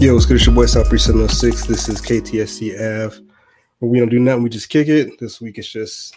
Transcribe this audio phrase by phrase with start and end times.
[0.00, 0.36] Yo, what's good?
[0.36, 1.66] It's your boy Southbreeze 706.
[1.66, 3.24] This is KTSE Ave.
[3.78, 5.18] Where we don't do nothing, we just kick it.
[5.20, 6.16] This week it's just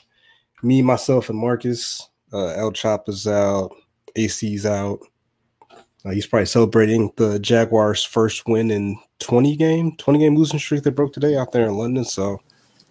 [0.64, 2.10] me, myself, and Marcus.
[2.34, 3.72] Uh, El Chop is out,
[4.16, 5.00] AC's out.
[5.72, 10.84] Uh, he's probably celebrating the Jaguars' first win in 20 game, 20 game losing streak
[10.84, 12.04] that broke today out there in London.
[12.04, 12.40] So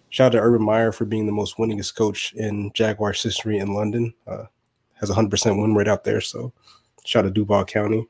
[0.09, 3.73] shout out to Urban Meyer for being the most winningest coach in Jaguars history in
[3.73, 4.13] London.
[4.25, 4.45] Uh,
[4.93, 6.21] has a 100% win rate out there.
[6.21, 6.53] So
[7.05, 8.07] shout out to Duval County.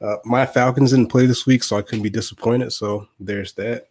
[0.00, 2.72] Uh, my Falcons didn't play this week, so I couldn't be disappointed.
[2.72, 3.88] So there's that.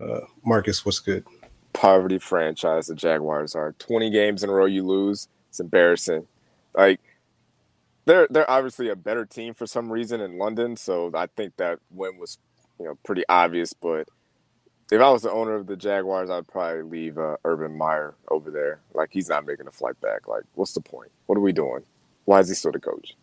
[0.00, 1.24] Uh, Marcus, what's good?
[1.72, 3.72] Poverty franchise the Jaguars are.
[3.78, 5.28] 20 games in a row you lose.
[5.50, 6.26] It's embarrassing.
[6.74, 7.00] Like
[8.04, 11.80] they're they're obviously a better team for some reason in London, so I think that
[11.90, 12.38] win was
[12.78, 13.72] you know pretty obvious.
[13.72, 14.08] But
[14.90, 18.50] if I was the owner of the Jaguars, I'd probably leave uh, Urban Meyer over
[18.50, 18.80] there.
[18.94, 20.28] Like he's not making a flight back.
[20.28, 21.10] Like what's the point?
[21.26, 21.82] What are we doing?
[22.24, 23.16] Why is he still the coach?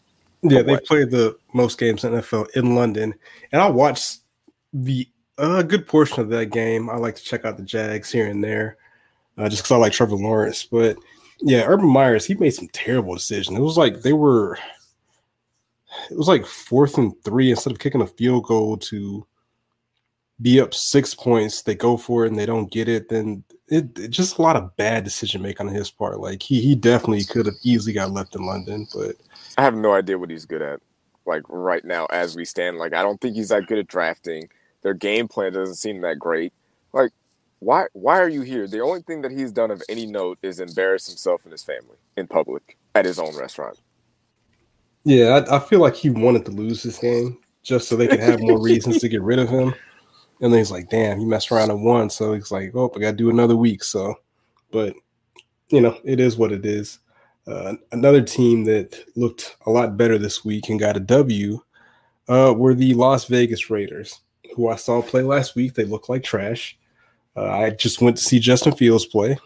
[0.43, 3.13] Yeah, they played the most games in NFL in London,
[3.51, 4.19] and I watched
[4.73, 5.07] the
[5.37, 6.89] a uh, good portion of that game.
[6.89, 8.77] I like to check out the Jags here and there,
[9.37, 10.63] uh, just because I like Trevor Lawrence.
[10.63, 10.97] But
[11.41, 13.57] yeah, Urban Myers, he made some terrible decisions.
[13.57, 14.57] It was like they were,
[16.11, 19.25] it was like fourth and three instead of kicking a field goal to
[20.41, 21.63] be up six points.
[21.63, 23.09] They go for it and they don't get it.
[23.09, 26.19] Then it, it just a lot of bad decision making on his part.
[26.19, 29.15] Like he he definitely could have easily got left in London, but
[29.57, 30.79] I have no idea what he's good at.
[31.25, 34.49] Like right now, as we stand, like I don't think he's that good at drafting.
[34.81, 36.51] Their game plan doesn't seem that great.
[36.91, 37.11] Like,
[37.59, 38.67] why why are you here?
[38.67, 41.97] The only thing that he's done of any note is embarrass himself and his family
[42.17, 43.79] in public at his own restaurant.
[45.05, 48.19] Yeah, I, I feel like he wanted to lose this game just so they could
[48.19, 49.73] have more reasons to get rid of him.
[50.41, 52.09] And then he's like, damn, he messed around and won.
[52.09, 53.83] So he's like, oh, I got to do another week.
[53.83, 54.15] So,
[54.71, 54.93] but,
[55.69, 56.99] you know, it is what it is.
[57.45, 61.59] Uh, another team that looked a lot better this week and got a W
[62.29, 64.21] uh, were the Las Vegas Raiders,
[64.55, 65.73] who I saw play last week.
[65.73, 66.77] They look like trash.
[67.35, 69.37] Uh, I just went to see Justin Fields play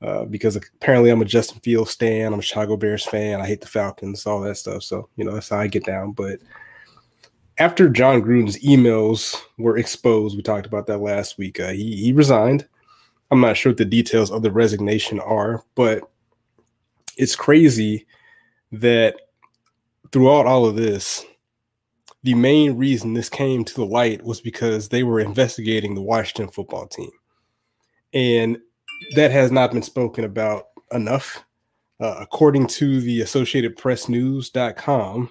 [0.00, 2.32] uh, because apparently I'm a Justin Fields fan.
[2.32, 3.40] I'm a Chicago Bears fan.
[3.40, 4.82] I hate the Falcons, all that stuff.
[4.82, 6.12] So, you know, that's how I get down.
[6.12, 6.40] But
[7.58, 11.60] after Jon Gruden's emails were exposed, we talked about that last week.
[11.60, 12.66] Uh, he, he resigned.
[13.30, 16.10] I'm not sure what the details of the resignation are, but
[17.20, 18.06] it's crazy
[18.72, 19.14] that
[20.10, 21.24] throughout all of this,
[22.22, 26.48] the main reason this came to the light was because they were investigating the Washington
[26.48, 27.10] football team.
[28.14, 28.58] And
[29.14, 31.44] that has not been spoken about enough.
[32.00, 35.30] Uh, according to the Associated Press News.com,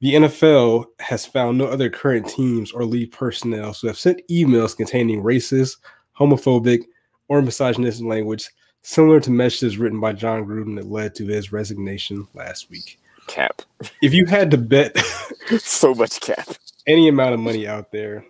[0.00, 4.76] the NFL has found no other current teams or league personnel who have sent emails
[4.76, 5.76] containing racist,
[6.18, 6.82] homophobic,
[7.28, 8.50] or misogynistic language
[8.86, 13.00] similar to messages written by Jon Gruden that led to his resignation last week.
[13.26, 13.62] Cap.
[14.00, 14.96] If you had to bet
[15.58, 16.48] so much cap,
[16.86, 18.24] any amount of money out there,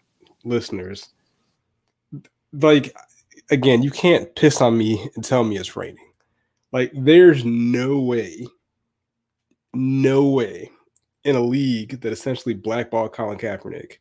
[0.45, 1.11] listeners,
[2.55, 2.97] like
[3.51, 6.09] again, you can't piss on me and tell me it's raining.
[6.73, 8.47] Like, there's no way,
[9.75, 10.71] no way
[11.25, 13.99] in a league that essentially blackballed Colin Kaepernick,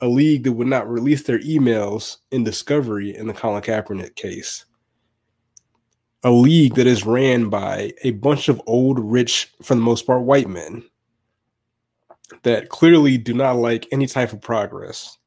[0.00, 4.64] a league that would not release their emails in discovery in the Colin Kaepernick case
[6.24, 10.22] a league that is ran by a bunch of old, rich, for the most part,
[10.22, 10.84] white men
[12.42, 15.18] that clearly do not like any type of progress.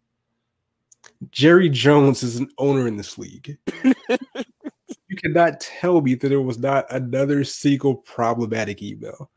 [1.32, 3.58] Jerry Jones is an owner in this league.
[3.84, 9.30] you cannot tell me that there was not another single problematic email.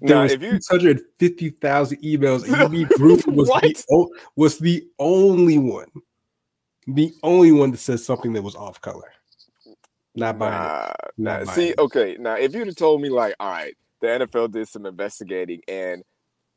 [0.00, 5.58] There now, was if you 250,000 emails, and you group was the, was the only
[5.58, 5.88] one,
[6.86, 9.12] the only one that says something that was off color.
[10.14, 10.92] Not buying nah.
[11.16, 11.52] Not nah.
[11.52, 12.16] See, okay.
[12.18, 16.04] Now, if you'd have told me, like, all right, the NFL did some investigating, and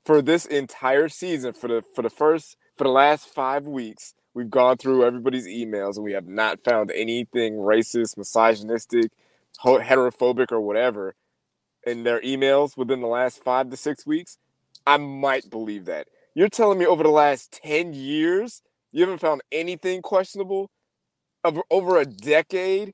[0.03, 4.49] for this entire season, for the for the first for the last five weeks, we've
[4.49, 9.11] gone through everybody's emails, and we have not found anything racist, misogynistic,
[9.63, 11.15] heterophobic, or whatever
[11.85, 14.37] in their emails within the last five to six weeks.
[14.87, 16.07] I might believe that.
[16.33, 20.69] You're telling me over the last ten years, you haven't found anything questionable?
[21.45, 22.93] Over over a decade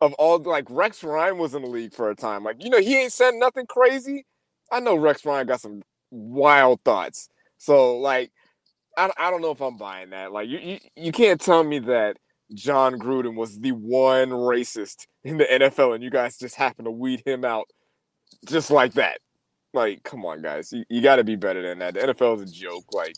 [0.00, 2.44] of all like Rex Ryan was in the league for a time.
[2.44, 4.26] Like, you know, he ain't said nothing crazy.
[4.70, 7.28] I know Rex Ryan got some wild thoughts.
[7.58, 8.30] So like
[8.96, 10.32] I, I don't know if I'm buying that.
[10.32, 12.16] Like you, you you can't tell me that
[12.54, 16.90] Jon Gruden was the one racist in the NFL and you guys just happen to
[16.90, 17.66] weed him out
[18.46, 19.18] just like that.
[19.74, 20.72] Like, come on, guys.
[20.72, 21.94] You, you gotta be better than that.
[21.94, 22.84] The NFL is a joke.
[22.92, 23.16] Like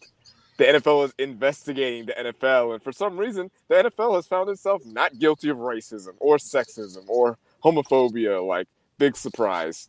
[0.60, 4.84] the NFL is investigating the NFL, and for some reason, the NFL has found itself
[4.84, 8.46] not guilty of racism or sexism or homophobia.
[8.46, 8.68] Like,
[8.98, 9.88] big surprise.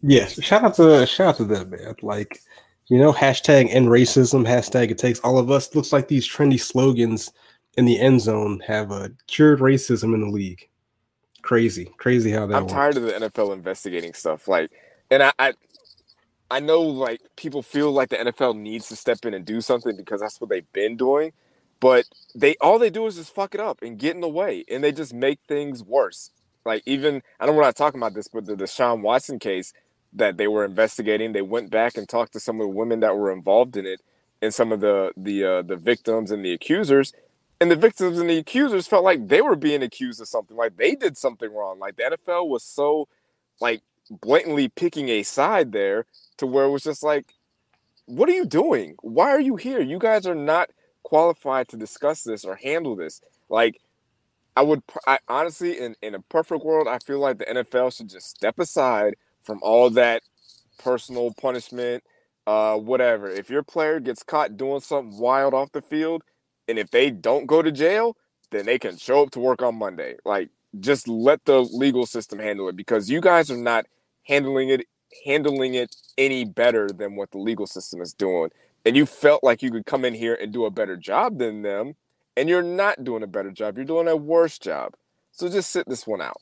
[0.00, 1.96] Yes, shout out to shout out to them, man.
[2.02, 2.40] Like,
[2.86, 5.74] You know, hashtag end racism, hashtag it takes all of us.
[5.74, 7.32] Looks like these trendy slogans
[7.76, 10.68] in the end zone have uh, cured racism in the league.
[11.42, 12.56] Crazy, crazy how that.
[12.56, 12.72] I'm works.
[12.74, 14.46] tired of the NFL investigating stuff.
[14.46, 14.70] Like,
[15.10, 15.54] and I, I,
[16.50, 19.96] I know like people feel like the NFL needs to step in and do something
[19.96, 21.32] because that's what they've been doing,
[21.80, 24.64] but they all they do is just fuck it up and get in the way,
[24.70, 26.30] and they just make things worse.
[26.66, 29.74] Like even I don't want to talk about this, but the Deshaun Watson case
[30.14, 33.16] that they were investigating, they went back and talked to some of the women that
[33.16, 34.00] were involved in it,
[34.42, 37.12] and some of the the uh, the victims and the accusers,
[37.60, 40.78] and the victims and the accusers felt like they were being accused of something, like
[40.78, 41.78] they did something wrong.
[41.78, 43.06] Like the NFL was so
[43.60, 46.06] like blatantly picking a side there
[46.38, 47.34] to where it was just like,
[48.06, 48.96] what are you doing?
[49.02, 49.80] Why are you here?
[49.80, 50.70] You guys are not
[51.02, 53.20] qualified to discuss this or handle this.
[53.48, 53.80] Like,
[54.56, 58.08] I would, I honestly, in, in a perfect world, I feel like the NFL should
[58.08, 60.22] just step aside from all that
[60.78, 62.02] personal punishment,
[62.46, 63.28] uh, whatever.
[63.28, 66.22] If your player gets caught doing something wild off the field,
[66.66, 68.16] and if they don't go to jail,
[68.50, 70.16] then they can show up to work on Monday.
[70.24, 70.50] Like,
[70.80, 73.86] just let the legal system handle it because you guys are not
[74.28, 74.86] handling it
[75.24, 78.50] handling it any better than what the legal system is doing.
[78.84, 81.62] And you felt like you could come in here and do a better job than
[81.62, 81.94] them,
[82.36, 83.76] and you're not doing a better job.
[83.76, 84.94] You're doing a worse job.
[85.32, 86.40] So just sit this one out.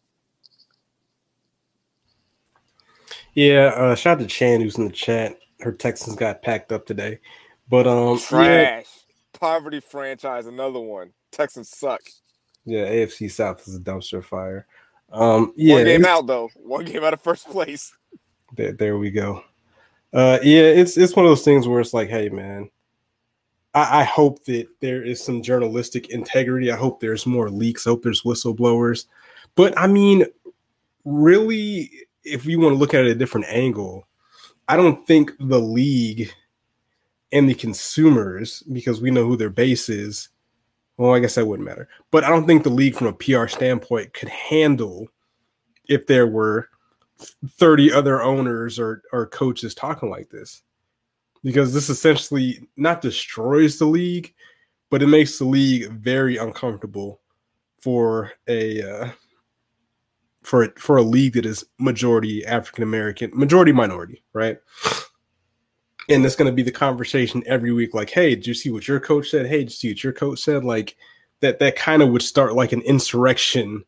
[3.34, 5.38] Yeah, uh, shout out to Chan who's in the chat.
[5.60, 7.20] Her Texans got packed up today,
[7.68, 9.38] but um, trash, yeah.
[9.38, 11.12] poverty franchise, another one.
[11.32, 12.00] Texans suck.
[12.64, 14.66] Yeah, AFC South is a dumpster fire.
[15.11, 16.50] Um, yeah, one game out though.
[16.56, 17.94] One game out of first place.
[18.56, 19.43] There, there we go.
[20.12, 22.70] Uh, yeah, it's it's one of those things where it's like, hey, man,
[23.75, 26.70] I, I hope that there is some journalistic integrity.
[26.70, 27.87] I hope there's more leaks.
[27.87, 29.06] I hope there's whistleblowers.
[29.55, 30.26] But I mean,
[31.05, 31.91] really,
[32.25, 34.08] if we want to look at it a different angle,
[34.69, 36.31] I don't think the league
[37.32, 40.29] and the consumers, because we know who their base is,
[40.96, 41.88] well, I guess that wouldn't matter.
[42.10, 45.08] But I don't think the league, from a PR standpoint, could handle
[45.88, 46.69] if there were
[47.58, 50.62] 30 other owners or, or coaches talking like this.
[51.44, 54.34] Because this essentially not destroys the league,
[54.90, 57.20] but it makes the league very uncomfortable
[57.78, 59.08] for a uh,
[60.43, 64.58] for for a league that is majority African American, majority minority, right?
[66.08, 68.88] And it's going to be the conversation every week like hey did you see what
[68.88, 69.47] your coach said?
[69.47, 70.64] Hey did you see what your coach said?
[70.64, 70.97] Like
[71.41, 73.85] that that kind of would start like an insurrection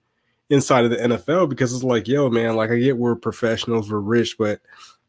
[0.51, 3.99] inside of the NFL because it's like yo man like I get we're professionals we're
[3.99, 4.61] rich but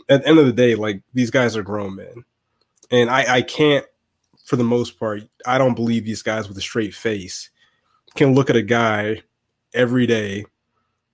[0.09, 2.25] at the end of the day like these guys are grown men.
[2.91, 3.85] And I I can't
[4.45, 7.49] for the most part I don't believe these guys with a straight face
[8.15, 9.21] can look at a guy
[9.73, 10.45] every day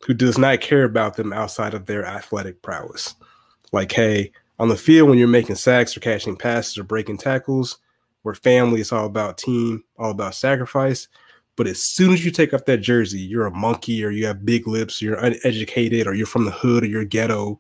[0.06, 3.16] who does not care about them outside of their athletic prowess.
[3.72, 7.78] Like hey on the field when you're making sacks or catching passes or breaking tackles,
[8.22, 11.08] where family is all about team, all about sacrifice.
[11.56, 14.46] But as soon as you take off that jersey, you're a monkey or you have
[14.46, 17.60] big lips, or you're uneducated or you're from the hood or you're ghetto,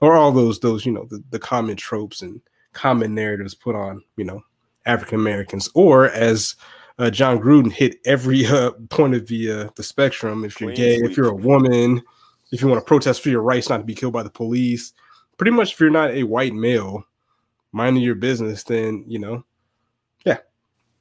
[0.00, 2.40] or all those those you know the, the common tropes and
[2.72, 4.42] common narratives put on you know
[4.86, 6.54] African Americans, or as
[6.98, 10.44] uh, Jon Gruden hit every uh, point of the uh, the spectrum.
[10.44, 12.02] If you're gay, if you're a woman,
[12.52, 14.92] if you want to protest for your rights not to be killed by the police,
[15.40, 17.02] pretty much if you're not a white male
[17.72, 19.42] minding your business, then you know,
[20.26, 20.36] yeah.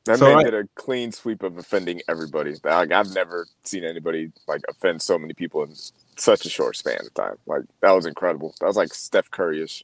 [0.06, 2.56] That so man I, did a clean sweep of offending everybody.
[2.64, 5.76] Like I've never seen anybody like offend so many people in
[6.16, 7.36] such a short span of time.
[7.48, 8.56] Like that was incredible.
[8.62, 9.84] That was like Steph Curry-ish.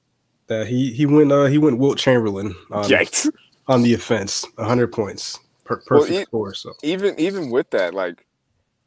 [0.49, 2.89] Uh, he he went uh, he went Wilt Chamberlain on,
[3.67, 6.53] on the offense, hundred points, per- perfect well, e- score.
[6.53, 8.25] So even even with that, like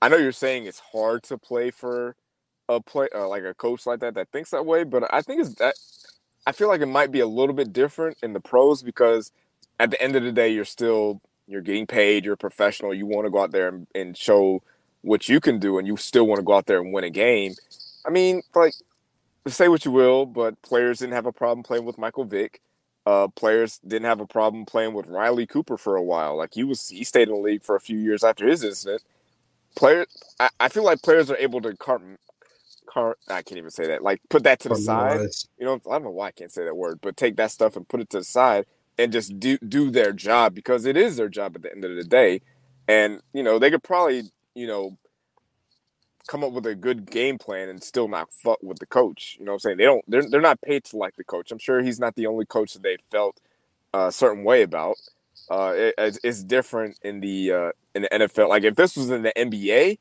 [0.00, 2.16] I know you're saying it's hard to play for
[2.68, 5.40] a play uh, like a coach like that that thinks that way, but I think
[5.40, 5.74] it's that
[6.46, 9.32] I feel like it might be a little bit different in the pros because
[9.78, 13.06] at the end of the day, you're still you're getting paid, you're a professional, you
[13.06, 14.62] want to go out there and, and show
[15.02, 17.10] what you can do, and you still want to go out there and win a
[17.10, 17.54] game.
[18.06, 18.74] I mean, like
[19.46, 22.60] say what you will, but players didn't have a problem playing with Michael Vick.
[23.06, 26.36] Uh, players didn't have a problem playing with Riley Cooper for a while.
[26.36, 29.02] Like he was, he stayed in the league for a few years after his incident.
[29.76, 30.06] Players,
[30.38, 31.74] I, I feel like players are able to
[32.88, 34.02] car I can't even say that.
[34.02, 35.22] Like put that to the side.
[35.58, 37.76] You know, I don't know why I can't say that word, but take that stuff
[37.76, 38.66] and put it to the side
[38.98, 41.96] and just do do their job because it is their job at the end of
[41.96, 42.40] the day.
[42.88, 44.96] And, you know, they could probably, you know,
[46.26, 49.36] come up with a good game plan and still not fuck with the coach.
[49.38, 49.76] You know what I'm saying?
[49.78, 51.50] They don't they're they're not paid to like the coach.
[51.50, 53.40] I'm sure he's not the only coach that they felt
[53.94, 54.96] a certain way about.
[55.50, 58.48] Uh, it, it's different in the uh, in the NFL.
[58.48, 59.98] Like if this was in the NBA,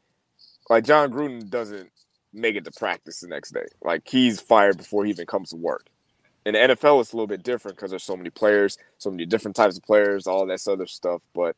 [0.69, 1.91] like Jon Gruden doesn't
[2.37, 3.65] make it to practice the next day.
[3.83, 5.87] Like he's fired before he even comes to work.
[6.45, 9.25] In the NFL, it's a little bit different because there's so many players, so many
[9.25, 11.21] different types of players, all that other stuff.
[11.33, 11.57] But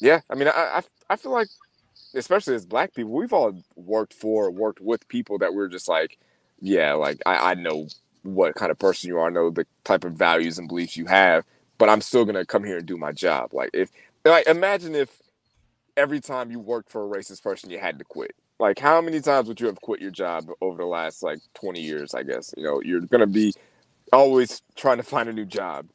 [0.00, 1.48] yeah, I mean, I I, I feel like,
[2.14, 6.18] especially as black people, we've all worked for, worked with people that we're just like,
[6.60, 7.88] yeah, like I, I know
[8.22, 11.06] what kind of person you are, I know the type of values and beliefs you
[11.06, 11.44] have,
[11.78, 13.54] but I'm still gonna come here and do my job.
[13.54, 13.90] Like if
[14.24, 15.20] like imagine if
[15.96, 18.34] every time you worked for a racist person you had to quit.
[18.60, 21.80] Like how many times would you have quit your job over the last like 20
[21.80, 22.52] years, I guess?
[22.58, 23.54] You know, you're gonna be
[24.12, 25.86] always trying to find a new job.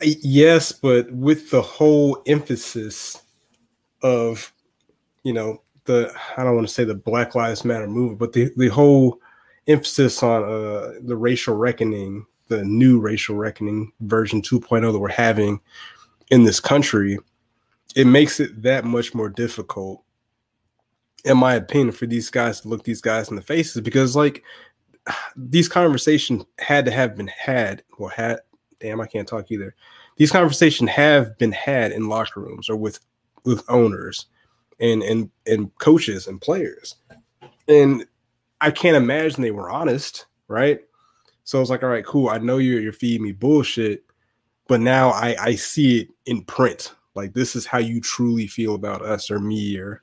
[0.00, 3.22] Yes, but with the whole emphasis
[4.02, 4.52] of,
[5.22, 8.50] you know, the I don't want to say the Black Lives Matter movement, but the
[8.56, 9.20] the whole
[9.66, 15.60] emphasis on uh, the racial reckoning, the new racial reckoning version 2.0 that we're having
[16.30, 17.18] in this country,
[17.94, 20.02] it makes it that much more difficult,
[21.24, 24.42] in my opinion, for these guys to look these guys in the faces because like
[25.36, 28.40] these conversations had to have been had or had
[28.80, 29.74] damn I can't talk either.
[30.16, 33.00] These conversations have been had in locker rooms or with
[33.44, 34.26] with owners
[34.80, 36.96] and and and coaches and players.
[37.68, 38.06] And
[38.60, 40.80] I can't imagine they were honest, right?
[41.44, 42.28] So it's like, all right, cool.
[42.28, 44.04] I know you're you're feeding me bullshit,
[44.68, 46.94] but now I I see it in print.
[47.14, 50.02] Like this is how you truly feel about us or me or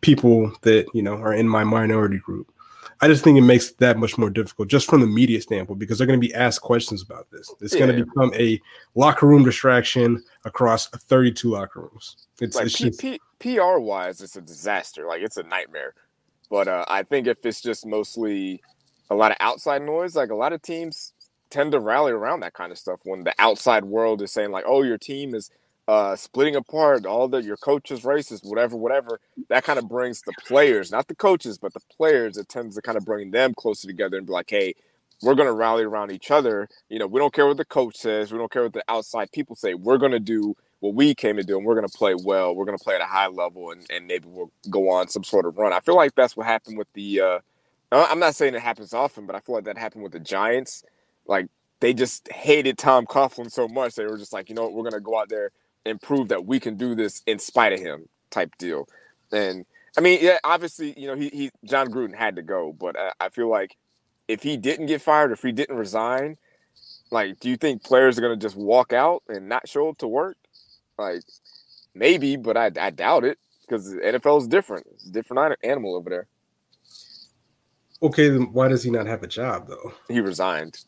[0.00, 2.52] people that you know are in my minority group.
[3.00, 5.98] I just think it makes that much more difficult just from the media standpoint because
[5.98, 7.52] they're going to be asked questions about this.
[7.60, 7.86] It's yeah.
[7.86, 8.60] going to become a
[8.94, 12.28] locker room distraction across 32 locker rooms.
[12.40, 15.06] It's, like it's P- P- PR wise, it's a disaster.
[15.06, 15.94] Like it's a nightmare.
[16.48, 18.62] But uh, I think if it's just mostly
[19.10, 21.12] a lot of outside noise, like a lot of teams
[21.50, 24.64] tend to rally around that kind of stuff when the outside world is saying like,
[24.66, 25.50] "Oh, your team is
[25.92, 30.32] uh, splitting apart, all the your coaches racist, whatever, whatever." That kind of brings the
[30.46, 32.36] players, not the coaches, but the players.
[32.36, 34.74] It tends to kind of bring them closer together and be like, "Hey,
[35.22, 36.68] we're going to rally around each other.
[36.88, 38.32] You know, we don't care what the coach says.
[38.32, 39.74] We don't care what the outside people say.
[39.74, 42.54] We're going to do what we came to do and we're going to play well.
[42.54, 45.22] We're going to play at a high level and, and maybe we'll go on some
[45.22, 45.72] sort of run.
[45.72, 47.20] I feel like that's what happened with the.
[47.20, 47.38] Uh,
[47.92, 50.82] I'm not saying it happens often, but I feel like that happened with the Giants.
[51.26, 51.46] Like
[51.78, 54.82] they just hated Tom Coughlin so much they were just like, you know what, we're
[54.82, 55.52] going to go out there
[55.84, 58.88] and prove that we can do this in spite of him, type deal.
[59.32, 59.64] And
[59.96, 63.12] I mean, yeah, obviously, you know, he, he Jon Gruden had to go, but I,
[63.20, 63.76] I feel like
[64.28, 66.36] if he didn't get fired, if he didn't resign,
[67.10, 69.98] like, do you think players are going to just walk out and not show up
[69.98, 70.36] to work?
[70.98, 71.22] Like
[71.94, 74.86] maybe, but I, I doubt it because the NFL is different.
[74.94, 76.26] It's a different animal over there.
[78.02, 79.92] Okay, then why does he not have a job though?
[80.08, 80.78] He resigned.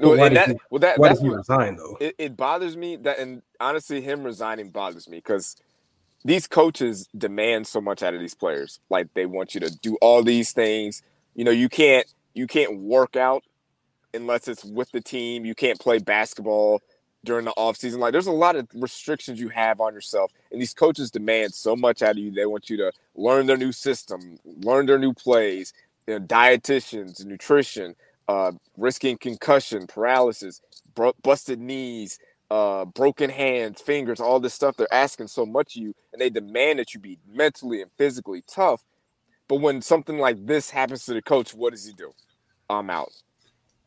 [0.00, 1.96] Well, why, that, he, well, that, why does he resign though?
[2.00, 5.56] It, it, bothers me that, and honestly, him resigning bothers me because
[6.24, 8.78] these coaches demand so much out of these players.
[8.90, 11.02] Like they want you to do all these things.
[11.34, 13.42] You know, you can't you can't work out
[14.14, 15.44] unless it's with the team.
[15.44, 16.80] You can't play basketball
[17.24, 17.98] during the offseason.
[17.98, 20.32] Like there's a lot of restrictions you have on yourself.
[20.52, 22.30] And these coaches demand so much out of you.
[22.30, 25.72] They want you to learn their new system, learn their new plays,
[26.06, 27.94] you know, dietitians, nutrition,
[28.28, 30.60] uh, risking concussion, paralysis,
[30.94, 32.18] bro- busted knees,
[32.50, 34.76] uh, broken hands, fingers, all this stuff.
[34.76, 38.42] They're asking so much of you, and they demand that you be mentally and physically
[38.48, 38.82] tough.
[39.48, 42.12] But when something like this happens to the coach, what does he do?
[42.70, 43.10] I'm out.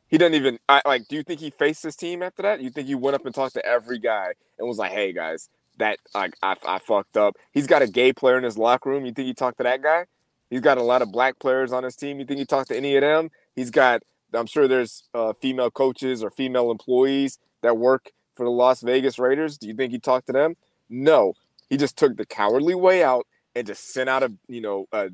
[0.09, 1.07] He doesn't even I, like.
[1.07, 2.61] Do you think he faced his team after that?
[2.61, 5.49] You think he went up and talked to every guy and was like, "Hey guys,
[5.77, 9.05] that like I, I fucked up." He's got a gay player in his locker room.
[9.05, 10.05] You think he talked to that guy?
[10.49, 12.19] He's got a lot of black players on his team.
[12.19, 13.29] You think he talked to any of them?
[13.55, 14.03] He's got.
[14.33, 19.19] I'm sure there's uh, female coaches or female employees that work for the Las Vegas
[19.19, 19.57] Raiders.
[19.57, 20.55] Do you think he talked to them?
[20.89, 21.33] No.
[21.69, 25.09] He just took the cowardly way out and just sent out a you know a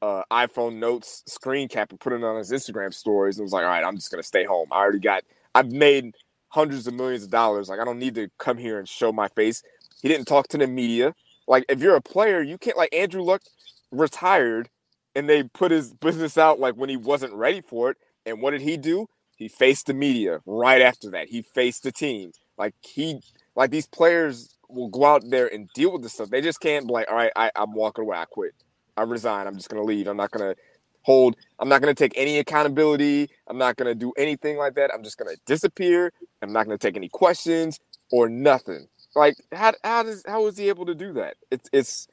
[0.00, 3.62] uh, iPhone notes screen cap and put it on his Instagram stories and was like,
[3.62, 4.68] all right, I'm just gonna stay home.
[4.70, 5.22] I already got
[5.54, 6.14] I've made
[6.48, 7.68] hundreds of millions of dollars.
[7.68, 9.62] Like I don't need to come here and show my face.
[10.00, 11.14] He didn't talk to the media.
[11.46, 13.42] Like if you're a player, you can't like Andrew Luck
[13.90, 14.68] retired
[15.14, 17.96] and they put his business out like when he wasn't ready for it.
[18.26, 19.06] And what did he do?
[19.36, 21.28] He faced the media right after that.
[21.28, 22.32] He faced the team.
[22.56, 23.20] Like he
[23.56, 26.30] like these players will go out there and deal with this stuff.
[26.30, 28.16] They just can't be like, all right, I, I'm walking away.
[28.16, 28.52] I quit.
[28.96, 29.46] I resign.
[29.46, 30.06] I'm just to leave.
[30.06, 30.56] I'm not to
[31.02, 33.30] hold, I'm not to take any accountability.
[33.48, 34.90] I'm not to do anything like that.
[34.94, 36.12] I'm just to disappear.
[36.40, 37.78] I'm not to take any questions
[38.10, 38.88] or nothing.
[39.14, 41.36] Like, how, how does, how is he able to do that?
[41.50, 42.08] It's, it's,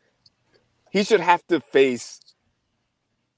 [0.92, 2.20] he should have to face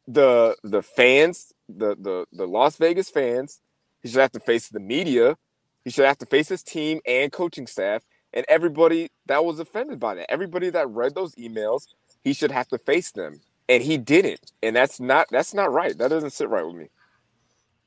[0.08, 3.60] the, the fans, the, the, the Las Vegas fans.
[4.02, 5.38] He should have to face the media.
[5.84, 10.00] He should have to face his team and coaching staff and everybody that was offended
[10.00, 10.32] by that.
[10.32, 11.88] Everybody that read those emails
[12.24, 14.52] he should have to face them, and he didn't.
[14.62, 15.98] And that's not that's not right.
[15.98, 16.90] That doesn't sit right with me.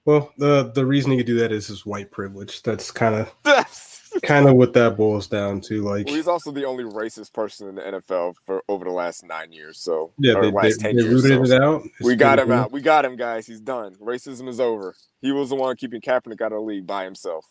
[0.04, 2.62] Well, the the reason he could do that is his white privilege.
[2.62, 3.32] That's kind of
[4.22, 5.82] kind of what that boils down to.
[5.82, 9.24] Like well, he's also the only racist person in the NFL for over the last
[9.24, 9.78] nine years.
[9.78, 11.54] So yeah, they, last they, 10 they years, rooted so.
[11.54, 11.82] it out.
[11.84, 12.54] It's We got him cool.
[12.54, 12.72] out.
[12.72, 13.46] We got him, guys.
[13.46, 13.94] He's done.
[13.96, 14.94] Racism is over.
[15.20, 17.46] He was the one keeping Kaepernick out of the league by himself.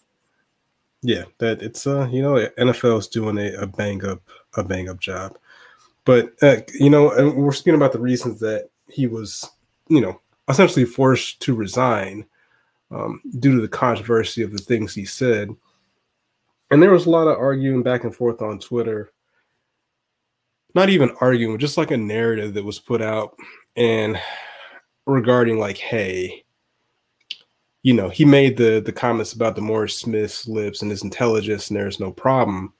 [1.01, 4.21] Yeah, that it's uh you know NFL is doing a, a bang up
[4.55, 5.37] a bang up job,
[6.05, 9.49] but uh, you know and we're speaking about the reasons that he was
[9.89, 12.25] you know essentially forced to resign
[12.93, 15.49] um, due to the controversy of the things he said,
[16.73, 19.11] and there was a lot of arguing back and forth on Twitter.
[20.73, 23.37] Not even arguing, just like a narrative that was put out
[23.75, 24.19] and
[25.05, 26.43] regarding like, hey,
[27.83, 31.77] you know, he made the the comments about DeMaurice Smith's lips and his intelligence, and
[31.77, 32.73] there's no problem.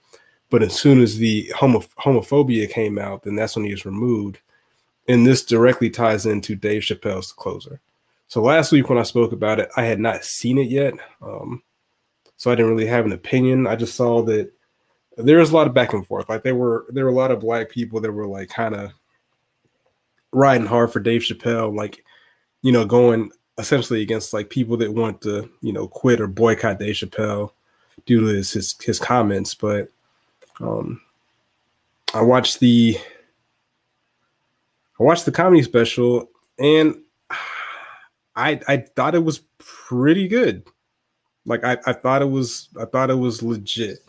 [0.49, 4.39] But as soon as the homo- homophobia came out, then that's when he was removed.
[5.07, 7.79] And this directly ties into Dave Chappelle's Closer.
[8.27, 11.61] So last week when I spoke about it, I had not seen it yet, um,
[12.43, 13.67] so I didn't really have an opinion.
[13.67, 14.51] I just saw that
[15.15, 16.27] there was a lot of back and forth.
[16.27, 18.91] Like there were there were a lot of black people that were like kind of
[20.33, 22.03] riding hard for Dave Chappelle, like
[22.61, 26.79] you know, going essentially against like people that want to, you know, quit or boycott
[26.79, 27.51] Dave Chappelle
[28.05, 29.55] due to his his, his comments.
[29.55, 29.87] But
[30.59, 30.99] um
[32.13, 32.97] I watched the
[34.99, 36.97] I watched the comedy special and
[38.35, 40.67] I I thought it was pretty good.
[41.45, 43.99] Like I, I thought it was I thought it was legit.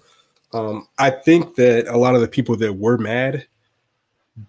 [0.52, 3.46] Um I think that a lot of the people that were mad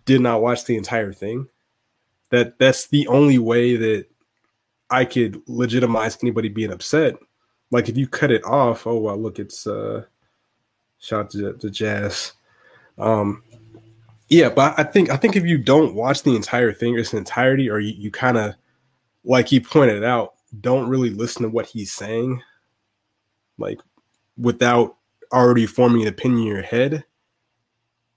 [0.06, 1.48] did not watch the entire thing.
[2.30, 4.06] That that's the only way that
[4.90, 7.16] I could legitimize anybody being upset.
[7.72, 10.06] Like if you cut it off, oh well, look, it's uh
[11.00, 12.34] shout out to, to Jazz.
[12.98, 13.44] Um
[14.28, 17.14] yeah, but I think I think if you don't watch the entire thing in its
[17.14, 18.56] entirety, or you, you kind of
[19.24, 22.42] like he pointed out, don't really listen to what he's saying,
[23.58, 23.80] like
[24.38, 24.98] without
[25.32, 27.06] already forming an opinion in your head,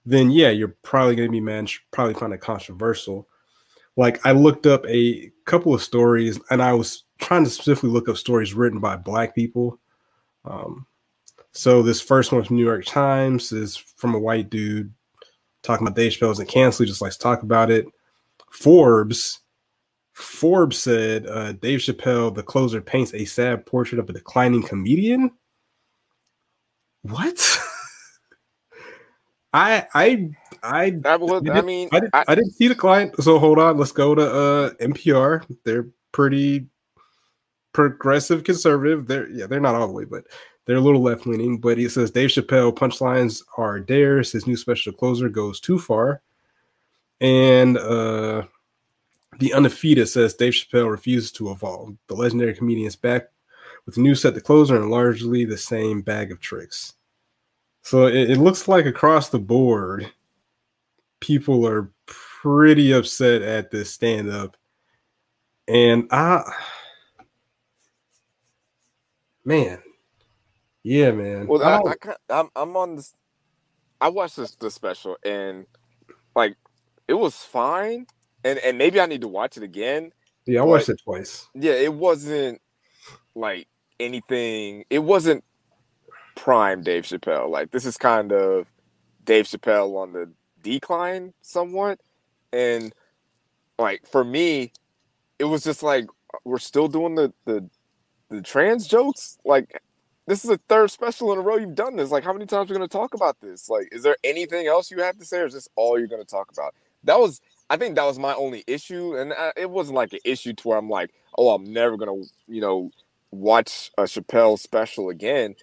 [0.05, 3.29] then yeah, you're probably gonna be man, probably find it controversial
[3.99, 8.09] like I looked up a couple of stories and I was trying to specifically look
[8.09, 9.81] up stories written by black people.
[10.45, 10.87] Um,
[11.51, 14.95] so this first one from New York Times is from a white dude
[15.63, 16.85] talking about Dave Chappelle and cancel.
[16.85, 17.87] He just likes to talk about it.
[18.53, 19.41] Forbes,
[20.19, 25.31] Forbes said uh, Dave Chappelle, the closer, paints a sad portrait of a declining comedian.
[27.03, 27.59] What?
[29.53, 30.31] I I
[30.63, 33.15] I was, I mean, I, did, I- I didn't see the client.
[33.23, 33.79] So hold on.
[33.79, 35.45] Let's go to uh, NPR.
[35.65, 36.67] They're pretty
[37.73, 39.07] progressive conservative.
[39.07, 40.25] They're yeah, they're not all the way, but
[40.67, 41.59] they're a little left leaning.
[41.61, 44.33] But he says Dave Chappelle punchlines are dares.
[44.33, 46.23] His new special closer goes too far.
[47.21, 48.43] And uh,
[49.39, 51.97] the undefeated says Dave Chappelle refuses to evolve.
[52.09, 53.29] The legendary comedian is back
[53.87, 56.95] with a new set to closer and largely the same bag of tricks.
[57.83, 60.13] So it, it looks like across the board,
[61.21, 64.57] people are pretty upset at this stand up.
[65.67, 66.43] And I,
[69.45, 69.79] man,
[70.83, 71.47] yeah, man.
[71.47, 73.15] Well, I I, I, I'm I'm on this.
[74.01, 75.67] I watched this the special and
[76.35, 76.57] like
[77.07, 78.07] it was fine,
[78.45, 80.13] and and maybe I need to watch it again.
[80.47, 81.49] yeah, I watched it twice.
[81.55, 82.61] Yeah, it wasn't
[83.35, 83.69] like
[84.01, 84.85] anything.
[84.91, 85.45] It wasn't
[86.37, 87.51] prime Dave Chappelle.
[87.51, 88.71] Like this is kind of
[89.25, 90.31] Dave Chappelle on the
[90.63, 92.01] decline somewhat,
[92.53, 92.93] and
[93.79, 94.73] like for me,
[95.39, 96.07] it was just like
[96.45, 97.69] we're still doing the the
[98.29, 99.39] the trans jokes.
[99.45, 99.83] Like
[100.27, 102.11] this is a third special in a row you've done this.
[102.11, 103.69] Like how many times are we going to talk about this?
[103.69, 106.23] Like is there anything else you have to say, or is this all you're going
[106.23, 106.75] to talk about?
[107.05, 107.41] That was.
[107.71, 110.69] I think that was my only issue, and I, it wasn't like an issue to
[110.69, 112.91] where I'm like, oh, I'm never gonna, you know,
[113.31, 115.55] watch a Chappelle special again.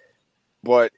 [0.62, 0.92] But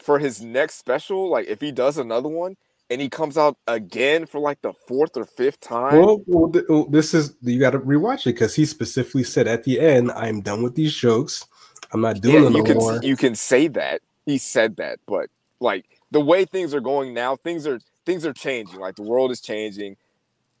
[0.00, 2.56] for his next special, like if he does another one
[2.90, 6.66] and he comes out again for like the fourth or fifth time, Well, well, th-
[6.68, 10.10] well, this is you got to rewatch it because he specifically said at the end,
[10.12, 11.46] "I'm done with these jokes.
[11.92, 14.76] I'm not doing yeah, them you no can more." you can say that he said
[14.76, 18.80] that, but like the way things are going now, things are things are changing.
[18.80, 19.96] Like the world is changing.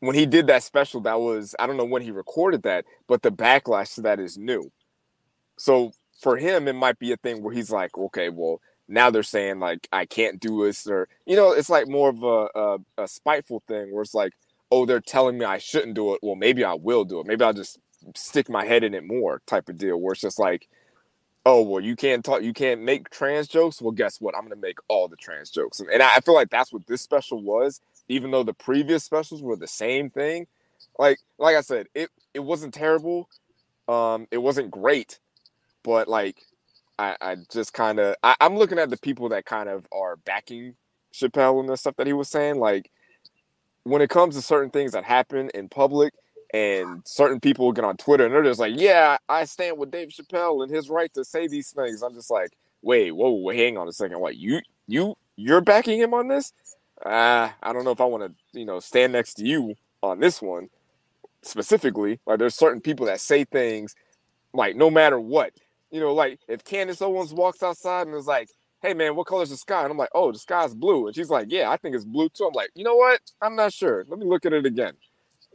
[0.00, 3.22] When he did that special, that was I don't know when he recorded that, but
[3.22, 4.70] the backlash to that is new.
[5.58, 9.22] So for him, it might be a thing where he's like, okay, well now they're
[9.24, 12.78] saying like I can't do this, or you know, it's like more of a, a,
[13.04, 14.32] a spiteful thing where it's like,
[14.70, 16.20] oh, they're telling me I shouldn't do it.
[16.22, 17.26] Well, maybe I will do it.
[17.26, 17.78] Maybe I'll just
[18.16, 19.98] stick my head in it more, type of deal.
[20.00, 20.68] Where it's just like,
[21.46, 24.56] oh well you can't talk you can't make trans jokes well guess what i'm gonna
[24.56, 27.42] make all the trans jokes and, and I, I feel like that's what this special
[27.42, 30.46] was even though the previous specials were the same thing
[30.98, 33.26] like like i said it it wasn't terrible
[33.88, 35.18] Um, it wasn't great,
[35.84, 36.42] but like
[36.98, 40.76] I, I just kind of I'm looking at the people that kind of are backing
[41.14, 42.58] Chappelle and the stuff that he was saying.
[42.58, 42.90] Like
[43.84, 46.14] when it comes to certain things that happen in public,
[46.54, 50.10] and certain people get on Twitter and they're just like, "Yeah, I stand with Dave
[50.10, 52.50] Chappelle and his right to say these things." I'm just like,
[52.82, 54.20] "Wait, whoa, hang on a second.
[54.20, 56.52] What you you you're backing him on this?"
[57.04, 60.20] Uh, I don't know if I want to, you know, stand next to you on
[60.20, 60.68] this one
[61.42, 62.20] specifically.
[62.26, 63.94] Like, there's certain people that say things
[64.52, 65.52] like no matter what.
[65.90, 68.50] You know, like if Candace Owens walks outside and is like,
[68.82, 71.16] "Hey man, what color is the sky?" and I'm like, "Oh, the sky's blue," and
[71.16, 73.20] she's like, "Yeah, I think it's blue too." I'm like, "You know what?
[73.40, 74.04] I'm not sure.
[74.08, 74.94] Let me look at it again."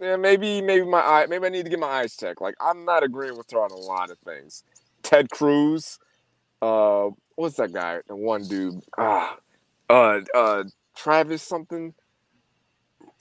[0.02, 2.42] Yeah, maybe maybe my eye maybe I need to get my eyes checked.
[2.42, 4.64] Like I'm not agreeing with her on a lot of things.
[5.04, 6.00] Ted Cruz,
[6.62, 8.00] uh, what's that guy?
[8.08, 9.38] The one dude, ah,
[9.90, 10.64] uh, uh,
[10.96, 11.94] Travis something.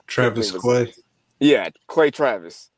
[0.06, 0.92] Travis Clay.
[1.40, 2.70] Yeah, Clay Travis,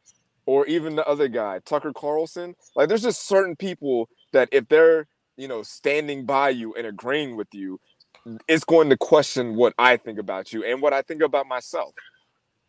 [0.46, 2.54] or even the other guy, Tucker Carlson.
[2.74, 7.36] Like, there's just certain people that if they're you know standing by you and agreeing
[7.36, 7.80] with you,
[8.48, 11.94] it's going to question what I think about you and what I think about myself.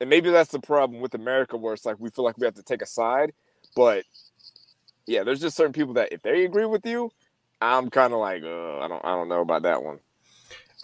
[0.02, 2.56] And maybe that's the problem with America, where it's like we feel like we have
[2.56, 3.32] to take a side.
[3.76, 4.04] But
[5.08, 7.12] yeah, there's just certain people that if they agree with you,
[7.62, 10.00] I'm kind of like, I don't, I don't know about that one.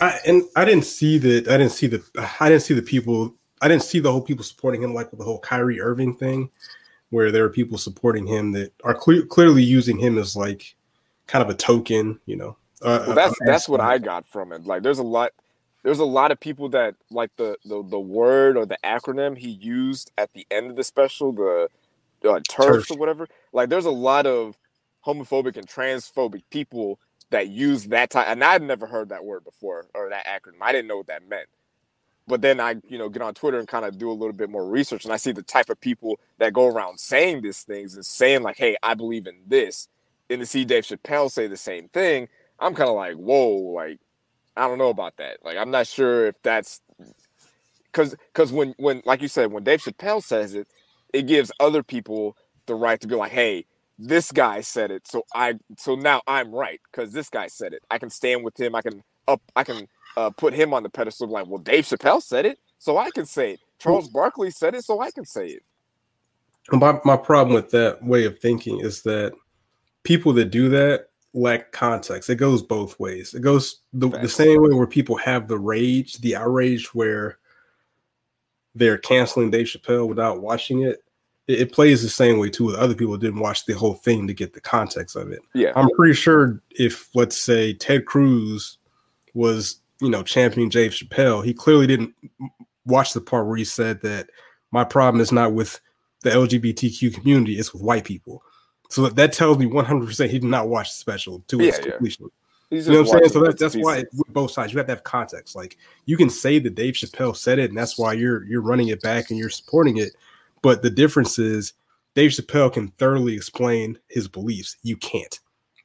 [0.01, 1.47] I and I didn't see that.
[1.47, 2.03] I didn't see the.
[2.39, 3.35] I didn't see the people.
[3.61, 6.49] I didn't see the whole people supporting him like with the whole Kyrie Irving thing,
[7.11, 10.75] where there are people supporting him that are cle- clearly using him as like
[11.27, 12.19] kind of a token.
[12.25, 14.65] You know, uh, well, that's that's what I got from it.
[14.65, 15.31] Like, there's a lot.
[15.83, 19.49] There's a lot of people that like the the, the word or the acronym he
[19.49, 21.69] used at the end of the special, the
[22.27, 23.27] uh, TERF or whatever.
[23.53, 24.57] Like, there's a lot of
[25.05, 26.99] homophobic and transphobic people
[27.31, 28.27] that use that type.
[28.29, 30.61] And I've never heard that word before or that acronym.
[30.61, 31.47] I didn't know what that meant.
[32.27, 34.49] But then I, you know, get on Twitter and kind of do a little bit
[34.49, 37.95] more research, and I see the type of people that go around saying these things
[37.95, 39.89] and saying like, "Hey, I believe in this,"
[40.29, 43.99] and to see Dave Chappelle say the same thing, I'm kind of like, "Whoa!" Like,
[44.57, 45.39] I don't know about that.
[45.43, 46.81] Like, I'm not sure if that's
[47.91, 50.67] because because when when like you said, when Dave Chappelle says it,
[51.13, 53.65] it gives other people the right to be like, "Hey,
[54.03, 57.83] this guy said it, so I so now I'm right because this guy said it.
[57.91, 58.73] I can stand with him.
[58.73, 59.41] I can up.
[59.55, 59.87] I can
[60.17, 61.27] uh, put him on the pedestal.
[61.27, 63.59] Like, well, Dave Chappelle said it, so I can say it.
[63.77, 65.63] Charles Barkley said it, so I can say it.
[66.71, 69.33] My my problem with that way of thinking is that
[70.01, 72.29] people that do that lack context.
[72.29, 73.35] It goes both ways.
[73.35, 77.37] It goes the, the same way where people have the rage, the outrage where
[78.73, 81.03] they're canceling Dave Chappelle without watching it
[81.47, 82.65] it, it, plays the same way too.
[82.65, 85.41] With other people didn't watch the whole thing to get the context of it.
[85.53, 88.77] Yeah, I'm pretty sure if let's say Ted Cruz
[89.33, 92.13] was you know championing Dave Chappelle, he clearly didn't
[92.85, 94.29] watch the part where he said that
[94.71, 95.79] my problem is not with
[96.21, 98.43] the LGBTQ community, it's with white people.
[98.89, 102.25] So that tells me 100% he did not watch the special to its yeah, completion.
[102.25, 102.29] Yeah.
[102.71, 103.29] You know what I'm saying?
[103.29, 105.55] So that, that's why it, both sides you have to have context.
[105.55, 108.87] Like you can say that Dave Chappelle said it, and that's why you're you're running
[108.87, 110.13] it back and you're supporting it.
[110.61, 111.73] But the difference is
[112.15, 114.77] Dave Chappelle can thoroughly explain his beliefs.
[114.83, 115.39] You can't.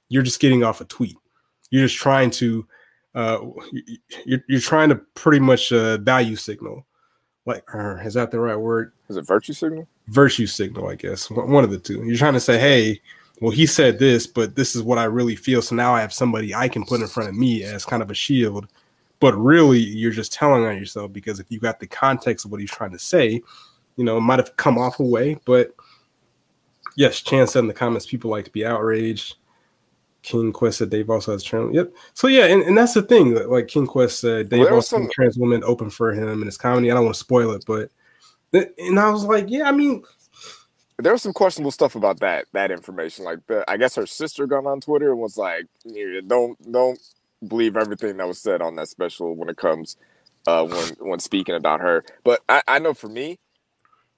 [0.09, 1.17] You're just getting off a tweet.
[1.71, 2.67] You're just trying to
[3.17, 3.39] uh,
[4.27, 6.87] you're, you're trying to pretty much uh, value signal.
[7.47, 8.93] Like, uh, is that the right word?
[9.09, 9.89] Is it virtue signal?
[10.09, 11.31] Virtue signal, I guess.
[11.31, 12.05] One of the two.
[12.05, 13.01] You're trying to say, hey,
[13.41, 15.63] well, he said this, but this is what I really feel.
[15.63, 18.11] So now I have somebody I can put in front of me as kind of
[18.11, 18.67] a shield.
[19.19, 22.61] But really, you're just telling on yourself because if you got the context of what
[22.61, 23.41] he's trying to say,
[23.97, 25.75] you know, it might have come off a way, but
[26.97, 29.37] yes, Chan said in the comments, people like to be outraged.
[30.23, 31.75] King Quest said Dave also has trans.
[31.75, 31.93] Yep.
[32.15, 33.35] So yeah, and, and that's the thing.
[33.49, 35.09] Like King Quest said, Dave well, also some...
[35.13, 36.91] trans woman open for him in his comedy.
[36.91, 37.91] I don't want to spoil it, but
[38.53, 40.03] and I was like, yeah, I mean,
[40.99, 43.25] there was some questionable stuff about that that information.
[43.25, 45.67] Like the, I guess her sister got on Twitter and was like,
[46.27, 46.99] don't don't
[47.47, 49.97] believe everything that was said on that special when it comes
[50.47, 52.05] uh when when speaking about her.
[52.25, 53.39] But I, I know for me,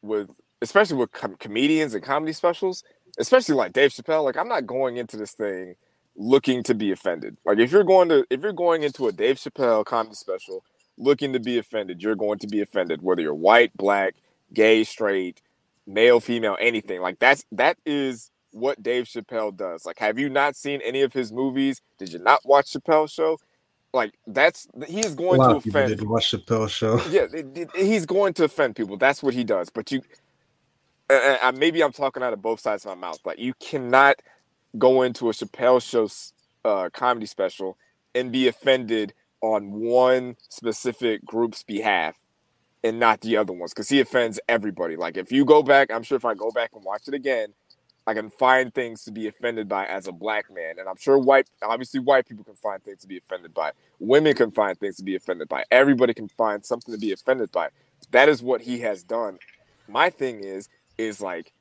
[0.02, 0.30] with
[0.62, 2.82] especially with com- comedians and comedy specials,
[3.18, 4.24] especially like Dave Chappelle.
[4.24, 5.74] Like I'm not going into this thing
[6.16, 7.36] looking to be offended.
[7.44, 10.64] Like if you're going to if you're going into a Dave Chappelle comedy special
[10.96, 14.14] looking to be offended, you're going to be offended whether you're white, black,
[14.52, 15.42] gay, straight,
[15.86, 17.00] male, female, anything.
[17.00, 19.86] Like that's that is what Dave Chappelle does.
[19.86, 21.80] Like have you not seen any of his movies?
[21.98, 23.38] Did you not watch Chappelle's show?
[23.98, 25.88] Like that's he's going to offend.
[25.88, 27.02] Didn't watch Chappelle show.
[27.10, 28.96] Yeah, it, it, he's going to offend people.
[28.96, 29.70] That's what he does.
[29.70, 30.02] But you,
[31.10, 33.18] uh, maybe I'm talking out of both sides of my mouth.
[33.24, 34.22] Like you cannot
[34.78, 36.08] go into a Chappelle show
[36.64, 37.76] uh, comedy special
[38.14, 42.16] and be offended on one specific group's behalf
[42.84, 44.94] and not the other ones because he offends everybody.
[44.94, 47.52] Like if you go back, I'm sure if I go back and watch it again,
[48.08, 51.18] I can find things to be offended by as a black man, and I'm sure
[51.18, 53.72] white, obviously white people can find things to be offended by.
[53.98, 55.64] Women can find things to be offended by.
[55.70, 57.68] Everybody can find something to be offended by.
[58.12, 59.38] That is what he has done.
[59.88, 61.52] My thing is, is like,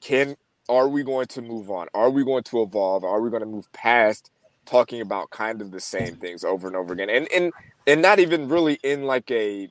[0.00, 0.36] can
[0.68, 1.88] are we going to move on?
[1.92, 3.02] Are we going to evolve?
[3.02, 4.30] Are we going to move past
[4.64, 7.52] talking about kind of the same things over and over again, and and
[7.84, 9.68] and not even really in like a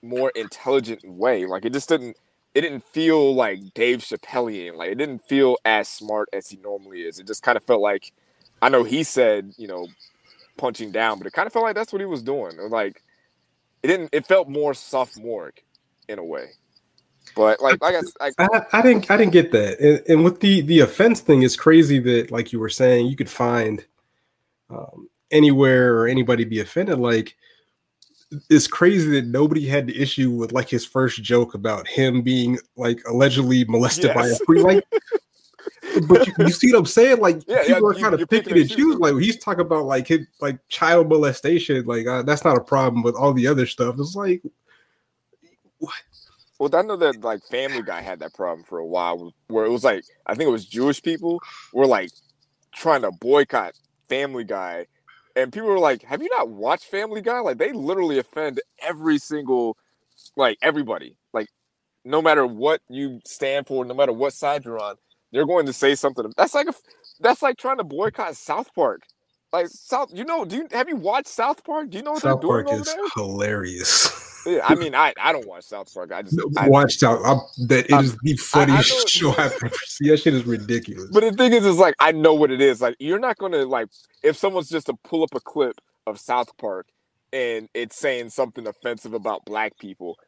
[0.00, 1.44] more intelligent way?
[1.44, 2.16] Like it just didn't
[2.54, 4.76] it didn't feel like Dave Chappelleian.
[4.76, 7.18] Like it didn't feel as smart as he normally is.
[7.18, 8.12] It just kind of felt like
[8.60, 9.88] I know he said, you know,
[10.58, 12.52] punching down, but it kind of felt like that's what he was doing.
[12.58, 13.02] It was Like
[13.82, 15.64] it didn't it felt more sophomoric
[16.08, 16.50] in a way.
[17.34, 19.80] But like I guess I, I, I didn't I didn't get that.
[19.80, 23.16] And, and, with the the offense thing, it's crazy that like you were saying, you
[23.16, 23.86] could find
[24.68, 26.98] um, anywhere or anybody be offended.
[26.98, 27.36] Like
[28.48, 32.58] it's crazy that nobody had the issue with like his first joke about him being
[32.76, 34.14] like allegedly molested yes.
[34.14, 34.84] by a free like
[36.08, 37.20] but you, you, see what I'm saying?
[37.20, 38.98] Like yeah, people yeah, are kind of picking and choosing.
[38.98, 41.84] Like he's talking about like his like child molestation.
[41.84, 43.02] Like uh, that's not a problem.
[43.02, 44.42] But all the other stuff It's like
[45.78, 45.94] what?
[46.58, 49.70] Well, I know that like Family Guy had that problem for a while, where it
[49.70, 51.40] was like I think it was Jewish people
[51.72, 52.10] were like
[52.74, 53.74] trying to boycott
[54.08, 54.86] Family Guy
[55.36, 59.18] and people were like, "Have you not watched Family Guy?" Like they literally offend every
[59.18, 59.76] single,
[60.36, 61.16] like everybody.
[61.32, 61.48] Like
[62.04, 64.96] no matter what you stand for, no matter what side you're on,
[65.32, 66.32] they're going to say something.
[66.36, 66.74] That's like a,
[67.20, 69.02] that's like trying to boycott South Park.
[69.52, 71.90] Like South, you know, do you have you watched South Park?
[71.90, 73.04] Do you know what South they're doing Park over is there?
[73.14, 74.10] Hilarious.
[74.46, 76.12] Yeah, I mean, I, I don't watch South Park.
[76.12, 77.20] I just I, watch South.
[77.24, 80.08] I'm, that it is the funniest I, I show I've ever seen.
[80.08, 81.10] That shit is ridiculous.
[81.12, 82.80] But the thing is, is like I know what it is.
[82.80, 83.88] Like you're not gonna like
[84.22, 86.88] if someone's just to pull up a clip of South Park
[87.32, 90.18] and it's saying something offensive about black people.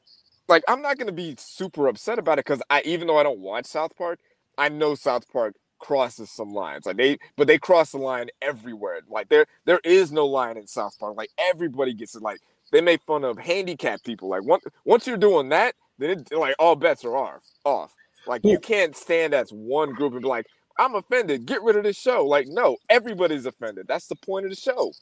[0.48, 3.40] Like I'm not gonna be super upset about it because I even though I don't
[3.40, 4.20] watch South Park,
[4.56, 6.86] I know South Park crosses some lines.
[6.86, 9.00] Like they but they cross the line everywhere.
[9.08, 11.16] Like there there is no line in South Park.
[11.16, 12.22] Like everybody gets it.
[12.22, 12.40] Like
[12.72, 14.28] they make fun of handicapped people.
[14.28, 17.42] Like once once you're doing that, then it like all bets are off.
[17.64, 17.94] Off.
[18.26, 20.46] Like you can't stand as one group and be like,
[20.78, 21.46] I'm offended.
[21.46, 22.24] Get rid of this show.
[22.24, 23.86] Like no, everybody's offended.
[23.86, 24.92] That's the point of the show.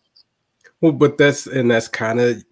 [0.81, 2.44] Well, but that's and that's kind of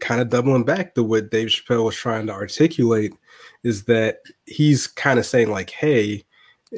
[0.00, 3.12] kind of doubling back to what Dave Chappelle was trying to articulate
[3.62, 6.24] is that he's kind of saying like, hey,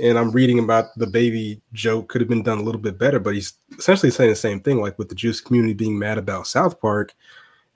[0.01, 3.21] and I'm reading about the baby joke could have been done a little bit better,
[3.21, 6.47] but he's essentially saying the same thing, like with the Jewish community being mad about
[6.47, 7.15] South Park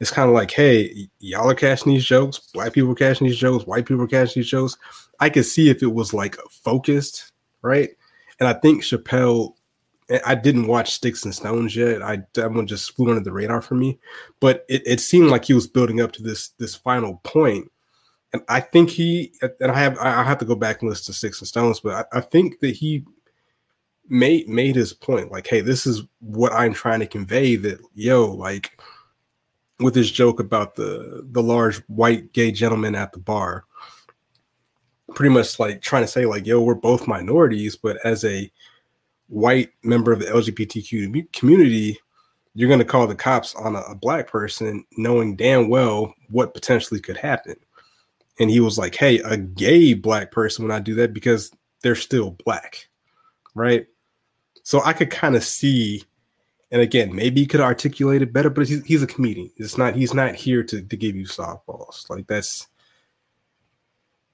[0.00, 3.38] it's kind of like, hey, y'all are catching these jokes, black people are catching these
[3.38, 4.76] jokes, white people are catching these jokes.
[5.20, 7.32] I could see if it was like focused,
[7.62, 7.90] right?
[8.38, 9.54] And I think Chappelle,
[10.08, 12.02] eh, I didn't watch Sticks and Stones yet.
[12.02, 13.98] I that one just flew under the radar for me,
[14.40, 17.70] but it, it seemed like he was building up to this this final point.
[18.32, 21.18] And I think he, and I have I have to go back and listen to
[21.18, 23.04] Sticks and Stones, but I, I think that he
[24.08, 25.32] made made his point.
[25.32, 27.56] Like, hey, this is what I'm trying to convey.
[27.56, 28.80] That yo, like
[29.80, 33.64] with his joke about the the large white gay gentleman at the bar.
[35.14, 38.50] Pretty much like trying to say like yo we're both minorities but as a
[39.28, 41.98] white member of the lgbtq community
[42.54, 46.54] you're going to call the cops on a, a, black person knowing damn well what
[46.54, 47.54] potentially could happen.
[48.40, 51.50] And he was like hey a gay black person would not do that because
[51.82, 52.88] they're still black
[53.54, 53.86] right?
[54.62, 56.04] So i could kind of see
[56.70, 59.50] and again, maybe he could articulate it better, but he's, he's a comedian.
[59.56, 62.08] It's not he's not here to, to give you softballs.
[62.10, 62.68] Like that's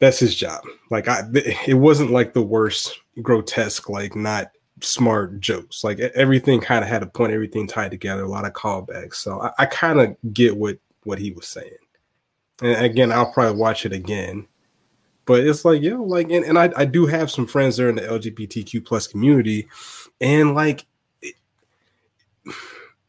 [0.00, 0.62] that's his job.
[0.90, 1.22] Like I
[1.66, 5.84] it wasn't like the worst grotesque, like not smart jokes.
[5.84, 9.14] Like everything kind of had a point, everything tied together, a lot of callbacks.
[9.16, 11.70] So I, I kind of get what what he was saying.
[12.62, 14.46] And again, I'll probably watch it again.
[15.26, 17.94] But it's like, yo, like, and, and I, I do have some friends there in
[17.94, 19.68] the LGBTQ plus community,
[20.20, 20.84] and like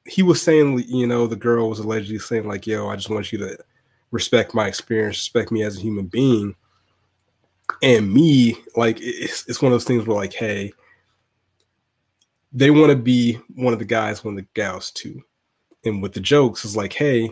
[0.06, 3.32] he was saying, you know, the girl was allegedly saying, like, yo, I just want
[3.32, 3.58] you to
[4.12, 6.56] respect my experience, respect me as a human being.
[7.82, 10.74] And me, like, it's, it's one of those things where, like, hey,
[12.54, 15.24] they want to be one of the guys, one of the gals too.
[15.84, 17.32] And with the jokes, is like, hey,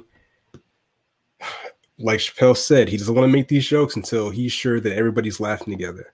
[2.00, 5.40] like Chappelle said, he doesn't want to make these jokes until he's sure that everybody's
[5.40, 6.14] laughing together.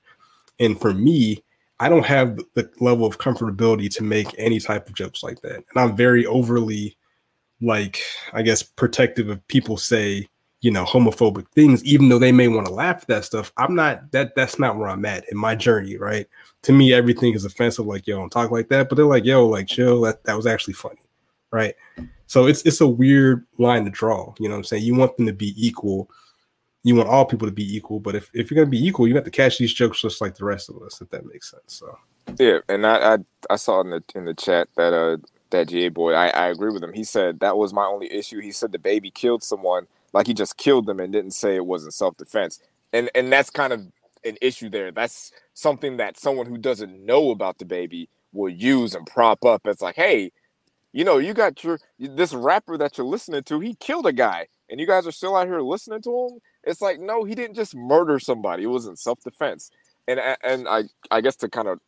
[0.59, 1.43] And for me,
[1.79, 5.55] I don't have the level of comfortability to make any type of jokes like that.
[5.55, 6.97] And I'm very overly
[7.61, 8.01] like
[8.33, 10.27] I guess protective of people say,
[10.61, 13.51] you know, homophobic things, even though they may want to laugh at that stuff.
[13.57, 16.27] I'm not that that's not where I'm at in my journey, right?
[16.63, 18.89] To me, everything is offensive, like, yo, don't talk like that.
[18.89, 20.99] But they're like, yo, like chill, that, that was actually funny.
[21.51, 21.75] Right.
[22.27, 24.33] So it's it's a weird line to draw.
[24.39, 24.83] You know what I'm saying?
[24.83, 26.09] You want them to be equal,
[26.83, 27.99] you want all people to be equal.
[27.99, 30.35] But if, if you're gonna be equal, you have to catch these jokes just like
[30.35, 31.63] the rest of us, if that makes sense.
[31.67, 31.97] So
[32.37, 33.17] yeah, and I I,
[33.49, 35.17] I saw in the in the chat that uh
[35.51, 36.93] that GA boy, I, I agree with him.
[36.93, 38.39] He said that was my only issue.
[38.39, 41.65] He said the baby killed someone, like he just killed them and didn't say it
[41.65, 42.59] wasn't self defense.
[42.93, 43.85] And and that's kind of
[44.23, 44.91] an issue there.
[44.91, 49.65] That's something that someone who doesn't know about the baby will use and prop up
[49.65, 50.31] as like, hey,
[50.91, 54.47] you know, you got your this rapper that you're listening to, he killed a guy,
[54.69, 56.39] and you guys are still out here listening to him.
[56.63, 58.63] It's like, no, he didn't just murder somebody.
[58.63, 59.71] It was in self defense.
[60.07, 61.79] And and I I guess to kind of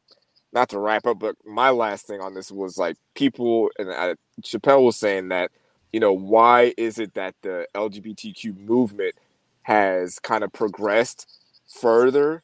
[0.54, 4.16] not to wrap up, but my last thing on this was like people and I,
[4.42, 5.52] Chappelle was saying that
[5.92, 9.16] you know why is it that the LGBTQ movement
[9.64, 11.28] has kind of progressed
[11.68, 12.44] further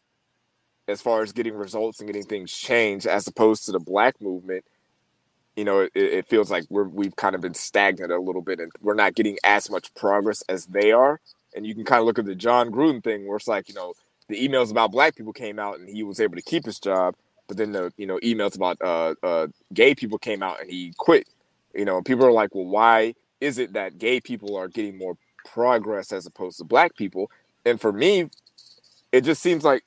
[0.88, 4.63] as far as getting results and getting things changed as opposed to the black movement
[5.56, 8.60] you know it, it feels like we're we've kind of been stagnant a little bit
[8.60, 11.20] and we're not getting as much progress as they are
[11.58, 13.76] and you can kind of look at the Jon Gruden thing where it's like you
[13.76, 13.93] know
[14.30, 17.15] the emails about black people came out and he was able to keep his job
[17.48, 20.93] but then the you know emails about uh, uh, gay people came out and he
[20.98, 21.28] quit.
[21.74, 25.17] You know, people are like, well, why is it that gay people are getting more
[25.46, 27.32] progress as opposed to black people?
[27.65, 28.30] And for me,
[29.12, 29.84] it just seems like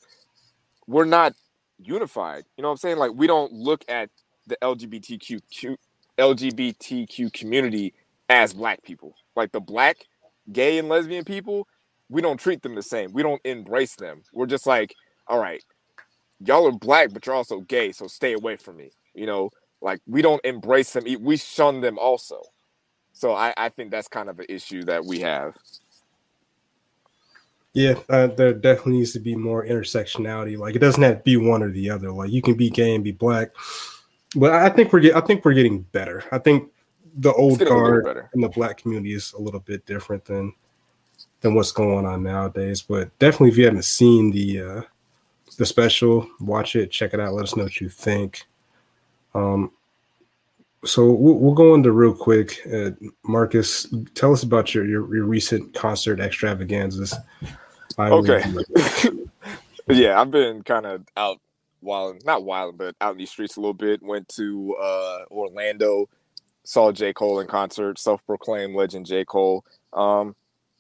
[0.86, 1.34] we're not
[1.78, 2.44] unified.
[2.56, 2.96] You know what I'm saying?
[2.98, 4.10] Like we don't look at
[4.46, 5.76] the LGBTQ
[6.18, 7.94] LGBTQ community
[8.28, 9.14] as black people.
[9.36, 10.06] Like the black
[10.52, 11.66] gay and lesbian people,
[12.08, 13.12] we don't treat them the same.
[13.12, 14.22] We don't embrace them.
[14.32, 14.94] We're just like,
[15.26, 15.62] all right,
[16.44, 18.90] y'all are black, but you're also gay, so stay away from me.
[19.14, 22.42] You know, like we don't embrace them, we shun them also.
[23.12, 25.56] So I, I think that's kind of an issue that we have.
[27.72, 30.58] Yeah, uh, there definitely needs to be more intersectionality.
[30.58, 32.10] Like it doesn't have to be one or the other.
[32.10, 33.50] Like you can be gay and be black,
[34.34, 36.24] but I think we're get, I think we're getting better.
[36.32, 36.68] I think
[37.16, 40.52] the old guard in the black community is a little bit different than
[41.40, 42.82] than what's going on nowadays.
[42.82, 44.82] But definitely, if you haven't seen the uh,
[45.56, 46.28] the special.
[46.40, 47.34] Watch it, check it out.
[47.34, 48.46] Let us know what you think.
[49.34, 49.72] Um,
[50.84, 52.60] so we'll, we'll go into real quick.
[52.72, 52.90] Uh,
[53.24, 57.14] Marcus, tell us about your, your, your recent concert extravaganzas.
[57.98, 58.42] okay.
[59.88, 61.38] yeah, I've been kind of out
[61.80, 64.02] while not wild, but out in these streets a little bit.
[64.02, 66.08] Went to uh, Orlando,
[66.70, 67.12] saw J.
[67.12, 69.24] Cole in concert, self-proclaimed legend J.
[69.24, 69.64] Cole.
[69.92, 70.36] Um,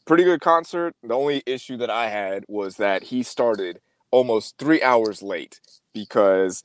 [0.06, 0.94] pretty good concert.
[1.02, 3.80] The only issue that I had was that he started
[4.12, 5.58] almost three hours late
[5.92, 6.62] because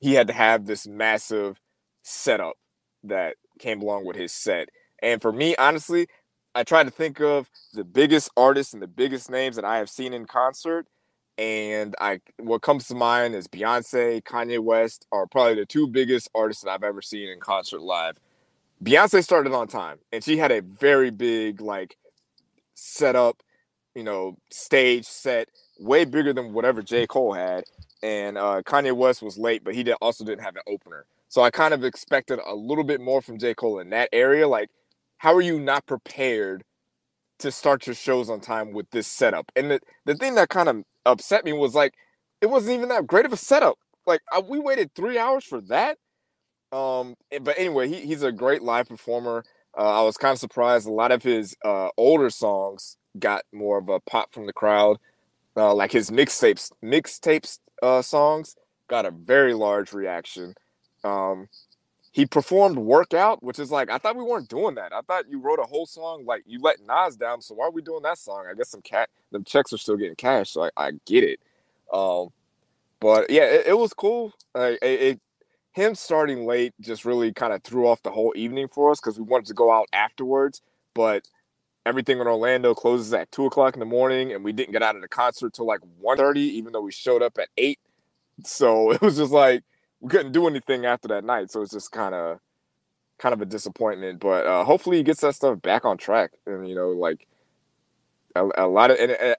[0.00, 1.60] he had to have this massive
[2.02, 2.56] setup
[3.04, 4.68] that came along with his set.
[5.00, 6.08] And for me, honestly,
[6.56, 9.88] I try to think of the biggest artists and the biggest names that I have
[9.88, 10.88] seen in concert.
[11.38, 16.28] And I what comes to mind is Beyonce, Kanye West are probably the two biggest
[16.34, 18.18] artists that I've ever seen in concert live.
[18.82, 21.96] Beyonce started on time and she had a very big like
[22.74, 23.42] setup,
[23.94, 27.06] you know, stage set way bigger than whatever J.
[27.06, 27.64] Cole had.
[28.02, 31.06] And uh, Kanye West was late, but he did, also didn't have an opener.
[31.28, 33.54] So I kind of expected a little bit more from J.
[33.54, 34.46] Cole in that area.
[34.46, 34.70] Like,
[35.18, 36.62] how are you not prepared
[37.38, 39.50] to start your shows on time with this setup?
[39.56, 41.94] And the, the thing that kind of upset me was like,
[42.40, 43.78] it wasn't even that great of a setup.
[44.06, 45.98] Like, I, we waited three hours for that.
[46.72, 49.44] Um, eh, but anyway, he, he's a great live performer.
[49.76, 50.86] Uh, I was kind of surprised.
[50.86, 54.98] A lot of his uh, older songs got more of a pop from the crowd
[55.56, 58.56] uh, like his mixtapes mixtapes uh, songs
[58.88, 60.54] got a very large reaction.
[61.02, 61.48] Um,
[62.12, 64.92] he performed "Workout," which is like I thought we weren't doing that.
[64.92, 67.70] I thought you wrote a whole song like you let Nas down, so why are
[67.70, 68.46] we doing that song?
[68.50, 71.40] I guess some cat the checks are still getting cash, so I, I get it.
[71.92, 72.28] Um,
[73.00, 74.32] but yeah, it, it was cool.
[74.54, 75.20] it, it,
[75.76, 79.18] him starting late just really kind of threw off the whole evening for us because
[79.18, 80.62] we wanted to go out afterwards.
[80.94, 81.28] But
[81.84, 84.96] everything in Orlando closes at two o'clock in the morning, and we didn't get out
[84.96, 87.78] of the concert till like 1.30, even though we showed up at eight.
[88.42, 89.64] So it was just like
[90.00, 91.50] we couldn't do anything after that night.
[91.50, 92.38] So it's just kind of
[93.18, 94.18] kind of a disappointment.
[94.18, 96.30] But uh, hopefully he gets that stuff back on track.
[96.46, 97.26] And you know, like
[98.34, 99.36] a, a lot of and, and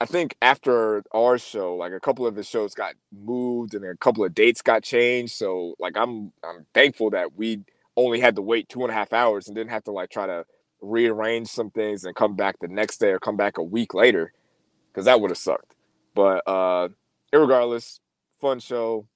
[0.00, 3.96] I think after our show, like a couple of his shows got moved and a
[3.96, 5.34] couple of dates got changed.
[5.34, 7.60] So like I'm I'm thankful that we
[7.96, 10.26] only had to wait two and a half hours and didn't have to like try
[10.26, 10.44] to
[10.80, 14.32] rearrange some things and come back the next day or come back a week later
[14.88, 15.74] because that would have sucked.
[16.14, 16.88] But uh,
[17.32, 18.00] regardless,
[18.40, 19.06] fun show,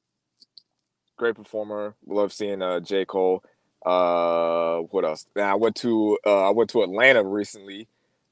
[1.16, 1.95] great performer.
[2.07, 3.43] Love seeing uh, J Cole.
[3.85, 5.26] Uh, what else?
[5.37, 7.89] Now I went to uh, I went to Atlanta recently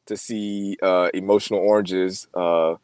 [0.06, 2.28] to see uh, Emotional Oranges.
[2.34, 2.76] Uh,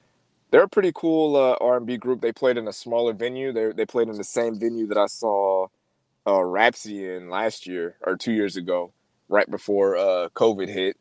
[0.51, 2.21] they're a pretty cool uh, R&B group.
[2.21, 3.53] They played in a smaller venue.
[3.53, 5.69] They they played in the same venue that I saw
[6.27, 8.93] uh, Rapsody in last year or two years ago
[9.29, 10.97] right before uh, COVID hit.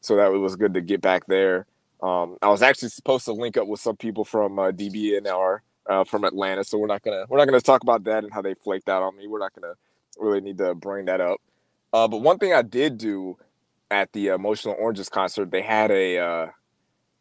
[0.00, 1.66] So that was good to get back there.
[2.02, 5.58] Um, I was actually supposed to link up with some people from uh, DBNR
[5.88, 8.42] uh, from Atlanta, so we're not gonna we're not gonna talk about that and how
[8.42, 9.26] they flaked out on me.
[9.26, 9.74] We're not gonna
[10.18, 11.40] really need to bring that up.
[11.92, 13.38] Uh, but one thing I did do
[13.90, 16.46] at the Emotional Oranges concert, they had a uh,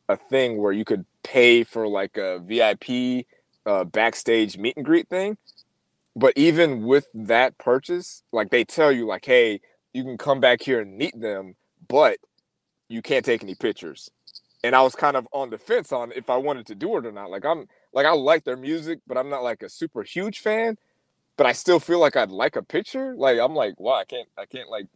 [0.10, 3.26] a thing where you could pay for like a VIP
[3.66, 5.38] uh, backstage meet and greet thing.
[6.16, 9.62] But even with that purchase, like they tell you, like, hey,
[9.94, 11.56] you can come back here and meet them,
[11.88, 12.18] but
[12.90, 14.10] you can't take any pictures.
[14.64, 17.06] And I was kind of on the fence on if I wanted to do it
[17.06, 17.30] or not.
[17.30, 20.78] Like I'm like I like their music, but I'm not like a super huge fan.
[21.38, 23.14] But I still feel like I'd like a picture.
[23.16, 24.88] Like I'm like, wow, I can't I can't like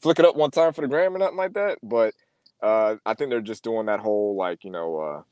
[0.00, 1.78] flick it up one time for the gram or nothing like that.
[1.82, 2.14] But
[2.62, 5.22] uh I think they're just doing that whole like, you know, uh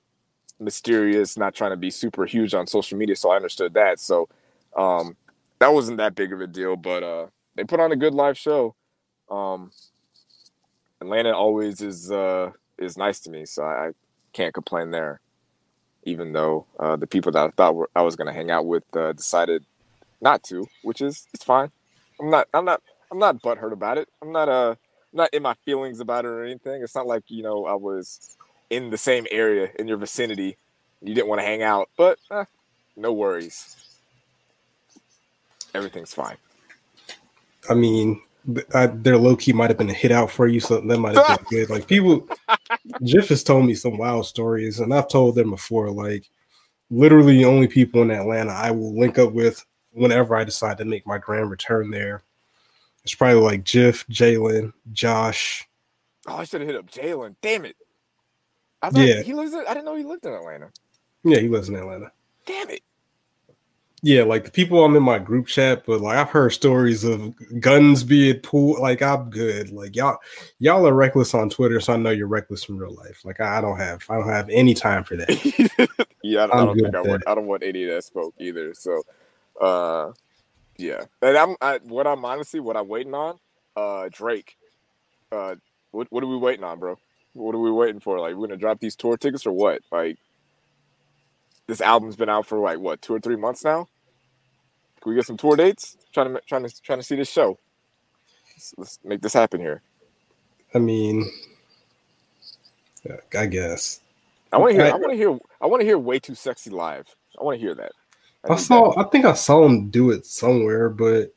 [0.58, 3.16] mysterious, not trying to be super huge on social media.
[3.16, 4.00] So I understood that.
[4.00, 4.28] So
[4.76, 5.16] um
[5.58, 8.38] that wasn't that big of a deal, but uh they put on a good live
[8.38, 8.74] show.
[9.30, 9.70] Um
[11.00, 13.90] Atlanta always is uh is nice to me, so I, I
[14.32, 15.20] can't complain there.
[16.04, 18.64] Even though uh, the people that I thought were, I was going to hang out
[18.66, 19.64] with uh, decided
[20.20, 21.70] not to, which is it's fine.
[22.20, 22.80] I'm not I'm not
[23.10, 24.08] I'm not butthurt about it.
[24.22, 24.74] I'm not uh
[25.12, 26.82] not in my feelings about it or anything.
[26.82, 28.36] It's not like you know I was
[28.70, 30.56] in the same area in your vicinity.
[31.02, 32.44] You didn't want to hang out, but eh,
[32.96, 33.76] no worries.
[35.74, 36.36] Everything's fine.
[37.68, 38.22] I mean,
[38.74, 41.16] I, their low key might have been a hit out for you, so that might
[41.16, 41.70] have been good.
[41.70, 42.26] Like people,
[43.02, 45.90] Jeff has told me some wild stories, and I've told them before.
[45.90, 46.28] Like
[46.90, 50.84] literally, the only people in Atlanta I will link up with whenever I decide to
[50.84, 52.22] make my grand return there.
[53.06, 55.64] It's probably like Jiff, Jalen, Josh.
[56.26, 57.36] Oh, I should have hit up Jalen.
[57.40, 57.76] Damn it!
[58.82, 59.52] I thought yeah, he lives.
[59.52, 60.70] In, I didn't know he lived in Atlanta.
[61.22, 62.10] Yeah, he lives in Atlanta.
[62.46, 62.82] Damn it!
[64.02, 67.32] Yeah, like the people I'm in my group chat, but like I've heard stories of
[67.60, 68.80] guns being pulled.
[68.80, 69.70] Like I'm good.
[69.70, 70.18] Like y'all,
[70.58, 73.24] y'all are reckless on Twitter, so I know you're reckless in real life.
[73.24, 75.96] Like I, I don't have, I don't have any time for that.
[76.24, 78.74] yeah, I, I don't think I want, I don't want any of that smoke either.
[78.74, 79.04] So,
[79.60, 80.10] uh,
[80.78, 83.38] yeah, and I'm, I, what I'm honestly, what I'm waiting on,
[83.76, 84.56] uh, Drake.
[85.32, 85.56] Uh,
[85.90, 86.98] what, what are we waiting on, bro?
[87.32, 88.18] What are we waiting for?
[88.20, 89.82] Like, we're gonna drop these tour tickets or what?
[89.90, 90.18] Like,
[91.66, 93.88] this album's been out for like what two or three months now.
[95.00, 95.96] Can we get some tour dates?
[96.12, 97.58] Trying to trying to trying to see this show.
[98.54, 99.82] Let's, let's make this happen here.
[100.74, 101.24] I mean,
[103.36, 104.00] I guess.
[104.52, 104.86] I want to hear.
[104.86, 105.38] I, I want to hear.
[105.60, 107.06] I want to hear "Way Too Sexy" live.
[107.38, 107.92] I want to hear that.
[108.48, 108.92] I, I saw.
[108.92, 109.06] That.
[109.06, 111.32] I think I saw him do it somewhere, but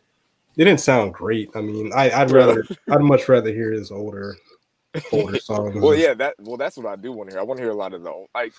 [0.56, 1.50] it didn't sound great.
[1.56, 2.66] I mean, I, would rather.
[2.90, 4.36] I'd much rather hear his older,
[5.12, 5.76] older songs.
[5.80, 6.14] well, yeah.
[6.14, 6.36] That.
[6.40, 7.42] Well, that's what I do want to hear.
[7.42, 8.54] I want to hear a lot of the like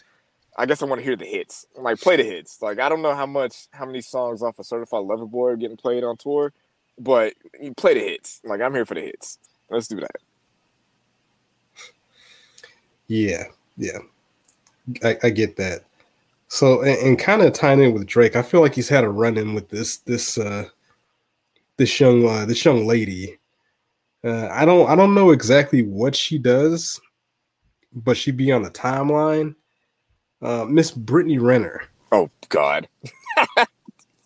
[0.57, 1.66] I guess I want to hear the hits.
[1.76, 2.61] Like play the hits.
[2.61, 5.51] Like I don't know how much how many songs off a of certified lover boy
[5.51, 6.53] are getting played on tour,
[6.98, 8.40] but you play the hits.
[8.44, 9.38] Like I'm here for the hits.
[9.70, 10.16] Let's do that.
[13.07, 13.44] Yeah,
[13.76, 13.98] yeah.
[15.03, 15.84] I, I get that.
[16.51, 19.09] So and, and kind of tying in with Drake, I feel like he's had a
[19.09, 20.64] run in with this this uh
[21.76, 23.38] this young uh, this young lady.
[24.24, 27.01] Uh, I don't I don't know exactly what she does,
[27.94, 29.55] but she be on the timeline
[30.42, 31.82] uh, Miss Brittany Renner.
[32.11, 32.88] Oh God.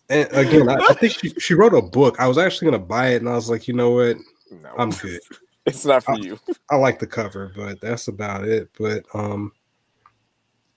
[0.09, 2.19] and again, I, I, think she, she wrote a book.
[2.19, 4.17] I was actually gonna buy it, and I was like, you know what,
[4.51, 4.71] no.
[4.77, 5.21] I'm good.
[5.67, 6.39] It's not for I, you.
[6.69, 8.69] I like the cover, but that's about it.
[8.77, 9.51] But um,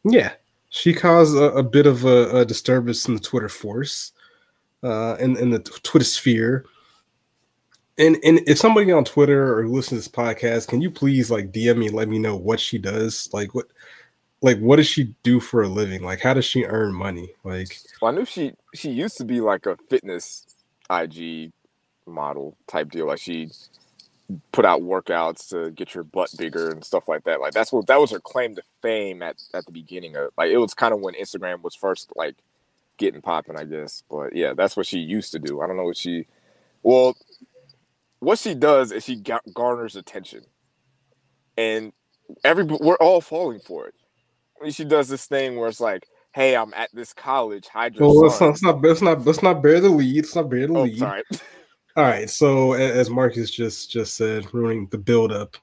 [0.02, 0.32] yeah,
[0.78, 4.12] she caused a, a bit of a, a, disturbance in the Twitter force,
[4.84, 6.64] uh, in in the Twitter sphere.
[7.98, 11.50] And and if somebody on Twitter or listens to this podcast, can you please like
[11.50, 13.28] DM me and let me know what she does?
[13.32, 13.66] Like what
[14.40, 16.04] like what does she do for a living?
[16.04, 17.32] Like how does she earn money?
[17.42, 20.46] Like well, I knew she she used to be like a fitness
[20.88, 21.52] IG
[22.06, 23.08] model type deal.
[23.08, 23.50] Like she
[24.52, 27.40] put out workouts to get your butt bigger and stuff like that.
[27.40, 30.50] Like that's what that was her claim to fame at at the beginning of like
[30.50, 32.36] it was kind of when Instagram was first like
[32.96, 34.02] getting popping, I guess.
[34.10, 35.60] But yeah, that's what she used to do.
[35.60, 36.26] I don't know what she
[36.82, 37.16] well
[38.20, 39.22] what she does is she
[39.54, 40.44] garners attention.
[41.56, 41.92] And
[42.44, 43.94] every we're all falling for it
[44.70, 47.68] she does this thing where it's like, "Hey, I'm at this college.
[47.68, 50.24] Hide your well, let's not, let's not let's not bear the lead.
[50.24, 50.98] Let's not bear the oh, lead.
[50.98, 51.22] Sorry.
[51.98, 52.30] All right.
[52.30, 55.56] So as Marcus just just said, ruining the build up,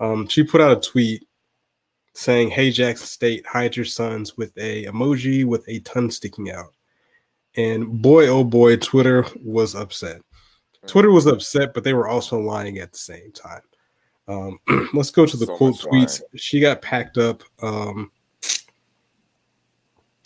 [0.00, 1.28] um, she put out a tweet
[2.14, 6.72] saying, "Hey Jackson State, hide your sons with a emoji with a tongue sticking out."
[7.56, 10.22] And boy, oh boy, Twitter was upset.
[10.86, 13.60] Twitter was upset, but they were also lying at the same time.
[14.28, 14.58] Um,
[14.94, 16.22] let's go to the so quote tweets.
[16.22, 16.36] Lying.
[16.36, 17.42] She got packed up.
[17.60, 18.10] Um,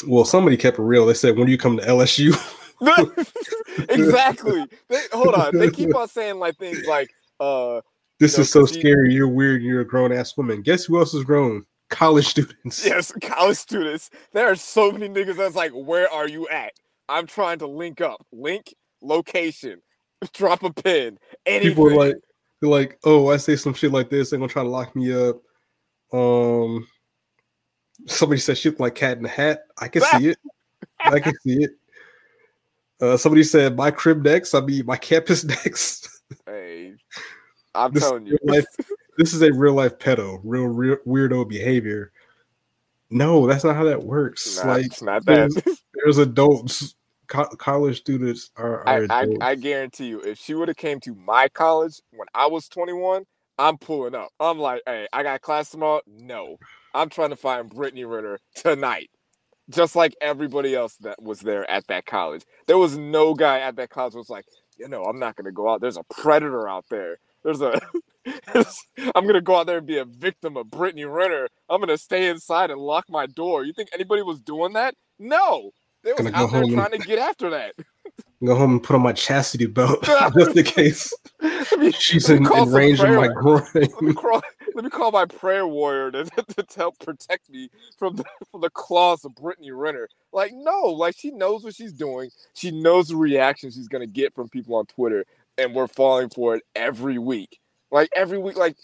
[0.06, 1.06] well, somebody kept it real.
[1.06, 2.38] They said, "When do you come to LSU?"
[3.88, 4.66] exactly.
[4.88, 5.56] They, hold on.
[5.56, 7.80] They keep on saying like things like, "Uh,
[8.18, 9.12] this you know, is so scary.
[9.12, 9.62] You're weird.
[9.62, 11.64] You're a grown ass woman." Guess who else is grown?
[11.90, 12.86] college students.
[12.90, 14.10] Yes, college students.
[14.32, 16.72] There are so many niggas that's like, where are you at?
[17.08, 18.24] I'm trying to link up.
[18.32, 19.82] Link location.
[20.32, 21.18] Drop a pin.
[21.44, 21.70] Anything.
[21.70, 22.16] People are like,
[22.60, 25.12] they're like, oh, I say some shit like this, they're gonna try to lock me
[25.12, 25.42] up.
[26.12, 26.86] Um,
[28.06, 29.62] somebody said shit like cat in the hat.
[29.78, 30.38] I can see it.
[31.00, 31.70] I can see it.
[33.00, 34.54] Uh, somebody said my crib next.
[34.54, 36.08] I mean my campus next.
[36.46, 36.94] hey,
[37.74, 38.38] I'm This telling you.
[38.42, 38.64] life-
[39.18, 42.12] this is a real life pedo, real, real weirdo behavior.
[43.10, 44.62] No, that's not how that works.
[44.62, 45.78] Nah, like not there's, that.
[45.94, 46.94] there's adults,
[47.26, 49.26] co- college students are, are I, I.
[49.50, 53.24] I guarantee you, if she would have came to my college when I was 21,
[53.58, 54.28] I'm pulling up.
[54.38, 56.00] I'm like, hey, I got class tomorrow.
[56.06, 56.56] No,
[56.94, 59.10] I'm trying to find Brittany Ritter tonight,
[59.70, 62.44] just like everybody else that was there at that college.
[62.66, 64.44] There was no guy at that college who was like,
[64.78, 65.80] you know, I'm not gonna go out.
[65.80, 67.18] There's a predator out there.
[67.44, 67.80] There's a.
[69.14, 71.48] I'm gonna go out there and be a victim of Brittany Renner.
[71.68, 73.64] I'm gonna stay inside and lock my door.
[73.64, 74.94] You think anybody was doing that?
[75.18, 75.70] No,
[76.02, 77.74] they was out there home and- trying to get after that.
[78.44, 80.02] go home and put on my chastity belt
[80.36, 81.12] just in case
[81.98, 83.62] she's in, in range of my groin.
[83.74, 84.14] Let me,
[84.74, 86.24] let me call my prayer warrior to,
[86.56, 90.08] to, help protect me from the, from the claws of Brittany Renner.
[90.32, 92.30] Like, no, like she knows what she's doing.
[92.54, 95.24] She knows the reaction she's gonna get from people on Twitter,
[95.58, 97.58] and we're falling for it every week.
[97.90, 98.76] Like every week, like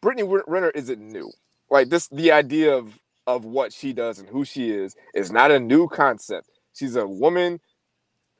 [0.00, 1.30] Brittany Renner isn't new.
[1.70, 5.50] Like this, the idea of of what she does and who she is is not
[5.50, 6.48] a new concept.
[6.74, 7.60] She's a woman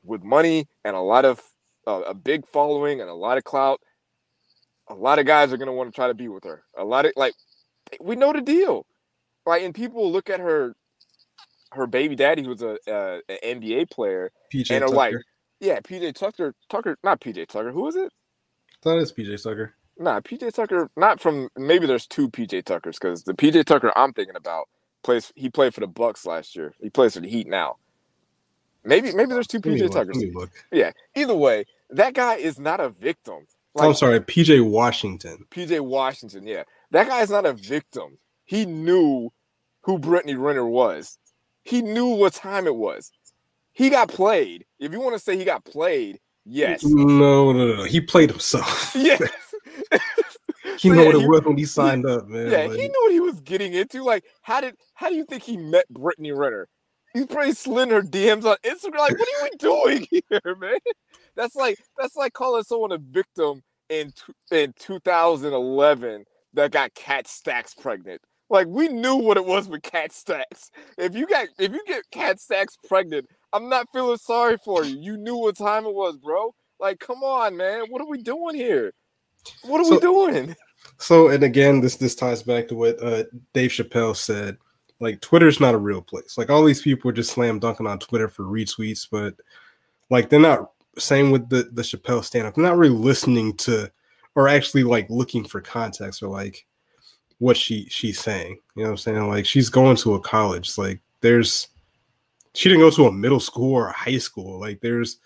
[0.03, 1.41] with money and a lot of
[1.87, 3.81] uh, a big following and a lot of clout.
[4.89, 6.63] A lot of guys are gonna want to try to be with her.
[6.77, 7.33] A lot of like,
[8.01, 8.85] we know the deal.
[9.45, 10.75] Like, and people look at her,
[11.71, 14.31] her baby daddy, who's a, uh, an NBA player.
[14.53, 14.95] PJ And are Tucker.
[14.95, 15.15] like-
[15.59, 17.71] Yeah, PJ Tucker, Tucker, not PJ Tucker.
[17.71, 18.11] Who is it?
[18.83, 19.75] that is PJ Tucker.
[19.97, 20.89] Nah, PJ Tucker.
[20.97, 21.49] Not from.
[21.57, 24.67] Maybe there's two PJ Tuckers because the PJ Tucker I'm thinking about
[25.03, 25.31] plays.
[25.35, 26.73] He played for the Bucks last year.
[26.81, 27.77] He plays for the Heat now.
[28.83, 30.21] Maybe maybe there's two PJ Tuckers.
[30.33, 30.49] look.
[30.71, 30.91] Yeah.
[31.15, 33.45] Either way, that guy is not a victim.
[33.75, 35.45] Oh, I'm sorry, PJ Washington.
[35.51, 36.63] PJ Washington, yeah.
[36.91, 38.17] That guy is not a victim.
[38.45, 39.31] He knew
[39.81, 41.17] who Brittany Renner was.
[41.63, 43.11] He knew what time it was.
[43.71, 44.65] He got played.
[44.79, 46.83] If you want to say he got played, yes.
[46.83, 47.83] No, no, no.
[47.83, 48.95] He played himself.
[48.95, 49.21] Yes.
[50.77, 52.51] he So, know yeah, what it he- was when he signed up, man.
[52.51, 54.03] yeah, Like, he knew what he was getting into.
[54.03, 56.67] Like, how did how do you think he met Brittany Renner?
[57.13, 58.97] He's probably slid her DMs on Instagram.
[58.99, 60.77] Like, what are we doing here, man?
[61.35, 64.13] That's like that's like calling someone a victim in
[64.51, 68.21] in 2011 that got Cat Stacks pregnant.
[68.49, 70.69] Like, we knew what it was with Cat Stacks.
[70.97, 74.99] If you got if you get Cat Stacks pregnant, I'm not feeling sorry for you.
[74.99, 76.53] You knew what time it was, bro.
[76.79, 77.85] Like, come on, man.
[77.89, 78.93] What are we doing here?
[79.63, 80.55] What are we doing?
[80.99, 83.23] So, and again, this this ties back to what uh,
[83.53, 84.57] Dave Chappelle said.
[84.99, 86.37] Like, Twitter's not a real place.
[86.37, 89.33] Like, all these people are just slam dunking on Twitter for retweets, but
[90.09, 90.71] like, they're not.
[90.97, 92.55] Same with the the Chappelle stand up.
[92.55, 93.91] They're not really listening to,
[94.35, 96.65] or actually like looking for context or like
[97.39, 98.59] what she she's saying.
[98.75, 99.27] You know what I'm saying?
[99.27, 100.77] Like, she's going to a college.
[100.77, 101.67] Like, there's
[102.53, 104.59] she didn't go to a middle school or a high school.
[104.59, 105.17] Like, there's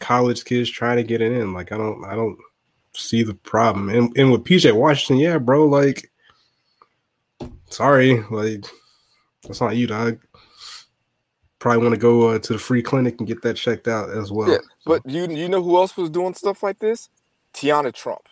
[0.00, 1.52] college kids trying to get it in.
[1.52, 2.38] Like, I don't I don't
[2.94, 3.88] see the problem.
[3.88, 6.10] And and with PJ Washington, yeah, bro, like
[7.70, 8.66] sorry, like
[9.44, 10.18] that's not you, dog.
[11.64, 14.30] Probably want to go uh, to the free clinic and get that checked out as
[14.30, 14.50] well.
[14.50, 17.08] Yeah, But you you know who else was doing stuff like this?
[17.54, 18.28] Teanna Trump.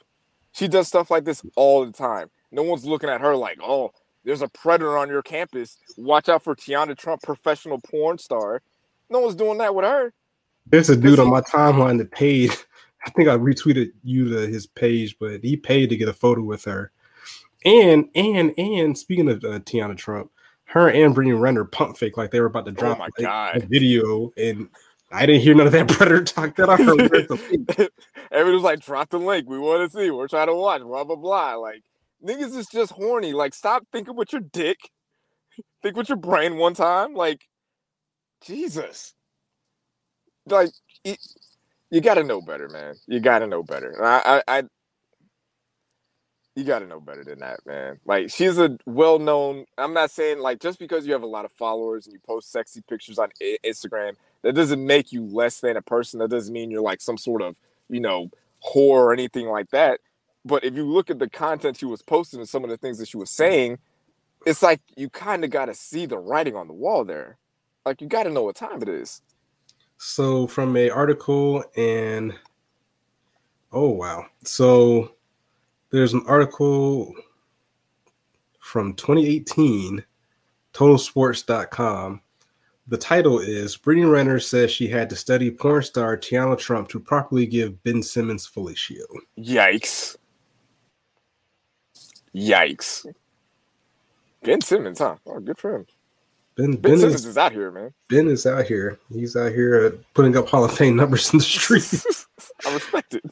[0.52, 2.28] She does stuff like this all the time.
[2.50, 5.78] No one's looking at her like, oh, there's a predator on your campus.
[5.96, 8.60] Watch out for Teanna Trump, professional porn star.
[9.08, 10.12] No one's doing that with her.
[10.66, 12.50] There's a dude on my timeline that paid.
[13.06, 16.42] I think I retweeted you to his page, but he paid to get a photo
[16.42, 16.92] with her.
[17.64, 20.30] And and and speaking of uh, Teanna Trump,
[20.72, 23.62] her and Brittany Renner pump fake like they were about to oh drop my like,
[23.62, 24.70] a video, and
[25.10, 27.90] I didn't hear none of that predator talk that I heard.
[28.32, 29.46] Everybody was like, drop the link.
[29.46, 30.10] We want to see.
[30.10, 30.80] We're trying to watch.
[30.80, 31.56] Blah blah blah.
[31.56, 31.82] Like
[32.26, 33.34] niggas is just horny.
[33.34, 34.78] Like stop thinking with your dick.
[35.82, 37.12] Think with your brain one time.
[37.12, 37.42] Like
[38.42, 39.12] Jesus.
[40.46, 40.70] Like
[41.04, 41.18] it,
[41.90, 42.94] you got to know better, man.
[43.06, 44.02] You got to know better.
[44.02, 44.62] I, I, I
[46.54, 47.98] you got to know better than that, man.
[48.04, 49.64] Like she's a well-known.
[49.78, 52.52] I'm not saying like just because you have a lot of followers and you post
[52.52, 56.20] sexy pictures on I- Instagram, that doesn't make you less than a person.
[56.20, 57.56] That doesn't mean you're like some sort of
[57.88, 58.30] you know
[58.64, 60.00] whore or anything like that.
[60.44, 62.98] But if you look at the content she was posting and some of the things
[62.98, 63.78] that she was saying,
[64.44, 67.38] it's like you kind of got to see the writing on the wall there.
[67.86, 69.22] Like you got to know what time it is.
[69.96, 72.34] So from a article and
[73.72, 74.26] oh wow.
[74.44, 75.14] So
[75.92, 77.14] there's an article
[78.58, 80.02] from 2018,
[80.72, 82.20] totalsports.com.
[82.88, 86.98] The title is Brittany Renner says she had to study porn star Teanna Trump to
[86.98, 89.04] properly give Ben Simmons fellatio.
[89.38, 90.16] Yikes.
[92.34, 93.06] Yikes.
[94.42, 95.16] Ben Simmons, huh?
[95.26, 95.86] Oh, good for him.
[96.56, 97.92] Ben, Ben, ben, Simmons is, is out here, man.
[98.08, 98.98] ben is out here.
[99.12, 102.26] He's out here uh, putting up Hall of Fame numbers in the streets.
[102.66, 103.24] I respect it.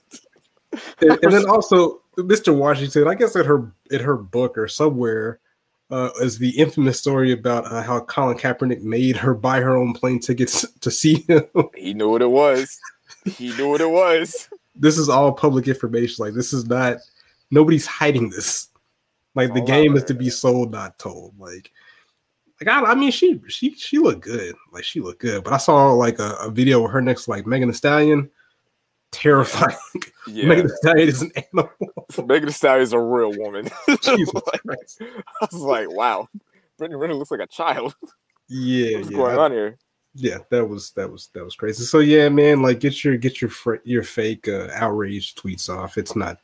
[1.01, 2.57] and, and then also Mr.
[2.57, 5.41] Washington, I guess in her in her book or somewhere,
[5.91, 9.93] uh, is the infamous story about uh, how Colin Kaepernick made her buy her own
[9.93, 11.45] plane tickets to see him.
[11.75, 12.79] He knew what it was.
[13.25, 14.49] He knew what it was.
[14.75, 16.25] this is all public information.
[16.25, 16.99] Like this is not
[17.51, 18.69] nobody's hiding this.
[19.35, 21.39] Like the all game is to be sold, not told.
[21.39, 21.71] Like,
[22.61, 24.55] like I, I mean, she she she looked good.
[24.73, 25.45] Like she looked good.
[25.45, 28.31] But I saw like a, a video of her next like Megan Thee Stallion.
[29.13, 29.77] Terrifying.
[30.27, 30.47] Yeah.
[30.47, 31.71] Megan Thee Stallion is an animal.
[32.27, 33.69] Megan Thee Stallion is a real woman.
[34.03, 35.03] Jesus Like, Christ.
[35.03, 36.29] I was like, wow.
[36.79, 37.95] Brittany Renner looks like a child.
[38.53, 39.17] Yeah, What's yeah.
[39.17, 39.79] going on here?
[40.17, 43.41] yeah that was that was that was crazy so yeah man like get your get
[43.41, 46.39] your fr- your fake uh, outrage tweets off it's not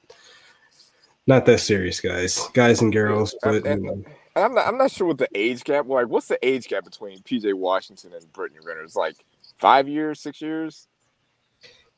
[1.27, 4.05] not that serious guys guys and girls but and- you know,
[4.37, 5.89] And I'm not, I'm not sure what the age gap.
[5.89, 8.83] Like, what's the age gap between PJ Washington and Brittany Renner?
[8.83, 9.17] It's like
[9.59, 10.87] five years, six years,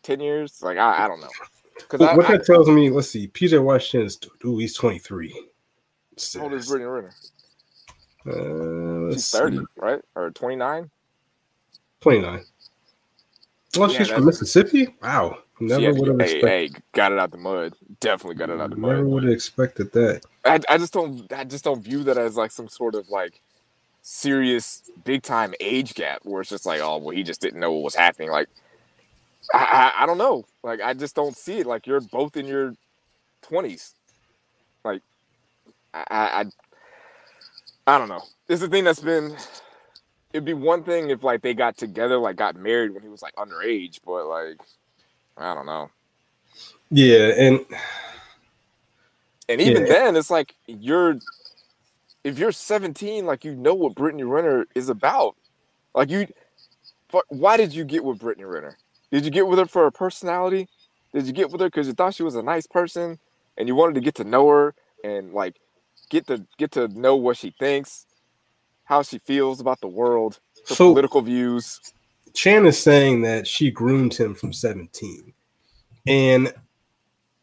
[0.03, 0.63] ten years.
[0.63, 1.29] Like, I, I don't know.
[1.79, 4.75] Because what, I, what I, that tells me let's see pj washington is ooh, he's
[4.75, 5.33] 23
[6.35, 7.15] how old is Brittany Renner?
[8.27, 9.39] uh, She's see.
[9.39, 10.91] thirty, right, or twenty nine?
[12.01, 12.45] 29
[13.77, 17.31] well Yeah, she's from mississippi wow never would have hey, expected hey, got it out
[17.31, 17.75] the mud.
[18.01, 19.13] Definitely got it out the never mud.
[19.13, 22.51] would have expected that I, I just don't I just don't view that as like
[22.51, 23.41] some sort of like
[24.03, 27.73] serious big time age gap where it's just like oh well he just didn't know
[27.73, 28.49] what was happening like
[29.55, 32.47] I, I I don't know like I just don't see it like you're both in
[32.47, 32.75] your
[33.43, 33.95] twenties
[34.85, 35.03] like
[35.95, 36.47] I, I I
[37.95, 39.37] I don't know it's the thing that's been
[40.33, 43.23] it'd be one thing if like they got together like got married when he was
[43.23, 44.61] like underage but like
[45.39, 45.91] I don't know
[46.91, 47.61] yeah and
[49.49, 49.89] And even Yeah.
[49.89, 51.21] then, it's like you're
[52.25, 55.37] if you're 17, like you know what Brittany Renner is about.
[55.95, 56.27] Like you,
[57.29, 58.79] why did you get with Brittany Renner?
[59.11, 60.69] Did you get with her for her personality?
[61.15, 63.19] Did you get with her because you thought she was a nice person
[63.57, 65.57] and you wanted to get to know her and like
[66.11, 68.07] get to get to know what she thinks,
[68.85, 71.81] how she feels about the world, her So- political views?
[72.35, 75.33] Chan is saying that she groomed him from 17.
[76.07, 76.53] And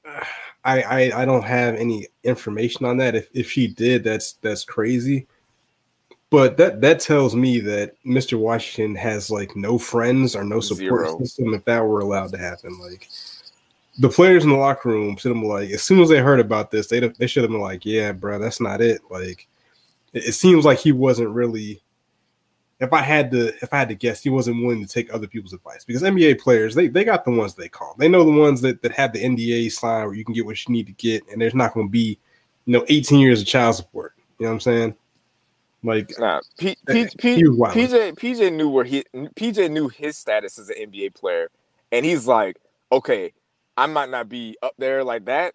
[0.07, 0.23] uh,
[0.63, 3.15] I, I I don't have any information on that.
[3.15, 5.27] If if she did, that's that's crazy.
[6.35, 8.37] But that that tells me that Mr.
[8.37, 11.17] Washington has like no friends or no support Zero.
[11.19, 12.77] system if that were allowed to happen.
[12.77, 13.07] Like
[13.99, 16.41] the players in the locker room should have been like, as soon as they heard
[16.41, 18.99] about this, they they should have been like, yeah, bro, that's not it.
[19.09, 19.47] Like
[20.11, 21.81] it, it seems like he wasn't really
[22.81, 25.27] if I had to if I had to guess, he wasn't willing to take other
[25.27, 27.95] people's advice because NBA players they they got the ones they call.
[27.97, 30.67] They know the ones that that have the NDA sign where you can get what
[30.67, 32.19] you need to get, and there's not going to be
[32.65, 34.15] you know 18 years of child support.
[34.37, 34.95] You know what I'm saying?
[35.85, 37.75] Like Nah, P, P, P, he was wild.
[37.75, 41.49] PJ PJ knew where he PJ knew his status as an NBA player,
[41.91, 42.57] and he's like,
[42.91, 43.33] okay,
[43.77, 45.53] I might not be up there like that,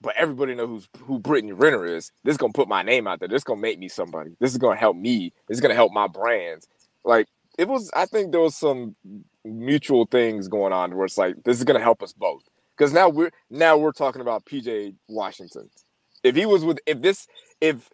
[0.00, 2.12] but everybody know who's who Brittany Renner is.
[2.24, 3.28] This is gonna put my name out there.
[3.28, 4.36] This is gonna make me somebody.
[4.40, 5.32] This is gonna help me.
[5.48, 6.68] This is gonna help my brands.
[7.04, 7.26] Like
[7.58, 7.90] it was.
[7.94, 8.94] I think there was some
[9.44, 12.42] mutual things going on where it's like this is gonna help us both.
[12.76, 15.70] Because now we're now we're talking about PJ Washington.
[16.22, 17.26] If he was with if this
[17.60, 17.90] if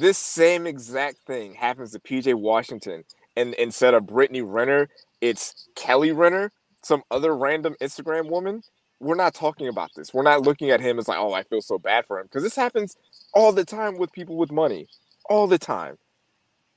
[0.00, 3.04] this same exact thing happens to PJ Washington,
[3.36, 4.88] and instead of Brittany Renner,
[5.20, 6.50] it's Kelly Renner,
[6.82, 8.62] some other random Instagram woman.
[9.00, 10.14] We're not talking about this.
[10.14, 12.26] We're not looking at him as like, oh, I feel so bad for him.
[12.26, 12.96] Because this happens
[13.34, 14.88] all the time with people with money.
[15.28, 15.98] All the time.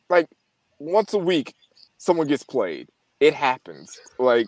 [0.10, 0.28] Like
[0.80, 1.54] once a week,
[1.98, 2.90] someone gets played.
[3.20, 4.00] It happens.
[4.20, 4.48] Like,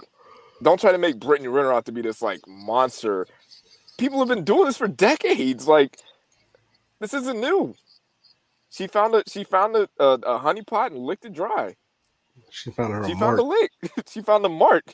[0.62, 3.28] don't try to make Brittany Renner out to be this like monster.
[3.98, 5.68] People have been doing this for decades.
[5.68, 5.98] Like,
[7.00, 7.76] this isn't new.
[8.70, 11.76] She found a she found a, a, a honey pot and licked it dry.
[12.52, 13.40] she found her She a found mark.
[13.40, 13.72] a lick.
[14.10, 14.94] she found a mark.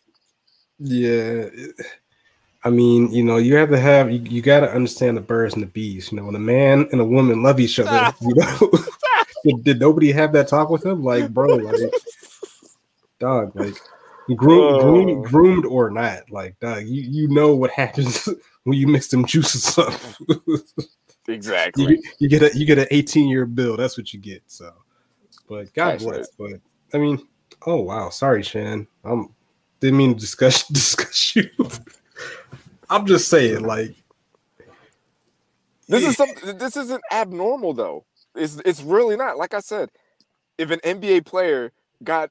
[0.80, 1.48] Yeah.
[2.64, 5.54] I mean, you know, you have to have you, you got to understand the birds
[5.54, 6.12] and the bees.
[6.12, 8.16] You know, when a man and a woman love each other, ah.
[8.22, 8.72] you know,
[9.44, 11.04] did, did nobody have that talk with him?
[11.04, 11.94] Like, bro, like,
[13.20, 13.76] dog, like,
[14.36, 18.28] groomed, groomed, groomed or not, like, dog, you you know what happens
[18.64, 19.94] when you mix them juices up.
[21.28, 21.86] Exactly.
[21.86, 23.78] you, you get a you get an 18 year bill.
[23.78, 24.44] That's what you get.
[24.48, 24.72] So,
[25.50, 26.30] but God bless.
[26.38, 26.54] But
[26.94, 27.28] I mean,
[27.66, 28.88] oh wow, sorry, Shan.
[29.04, 29.34] I'm
[29.80, 31.50] didn't mean to discuss discuss you.
[32.90, 33.96] I'm just saying, like,
[35.88, 36.58] This is something.
[36.58, 38.06] This isn't abnormal though.
[38.36, 39.38] It's it's really not.
[39.38, 39.90] Like I said,
[40.58, 41.72] if an NBA player
[42.04, 42.30] got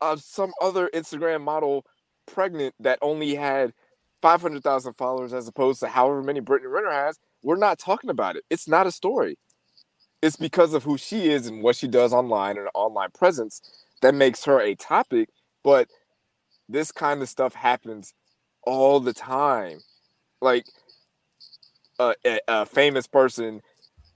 [0.00, 1.84] uh, some other Instagram model
[2.26, 3.72] pregnant that only had
[4.22, 8.44] 500,000 followers as opposed to however many Brittany Renner has, we're not talking about it.
[8.50, 9.38] It's not a story.
[10.22, 10.40] It's mm.
[10.40, 13.60] because of who she is and what she does online and her online presence
[14.02, 15.28] that makes her a topic.
[15.62, 15.88] But
[16.68, 18.14] this kind of stuff happens
[18.62, 19.78] all the time.
[20.40, 20.66] Like
[21.98, 23.60] a, a, a famous person,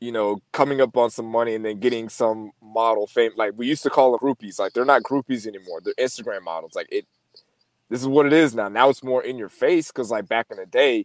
[0.00, 3.32] you know, coming up on some money and then getting some model fame.
[3.36, 4.58] Like we used to call them groupies.
[4.58, 5.80] Like they're not groupies anymore.
[5.82, 6.74] They're Instagram models.
[6.74, 7.06] Like it
[7.90, 8.68] this is what it is now.
[8.68, 11.04] Now it's more in your face because like back in the day,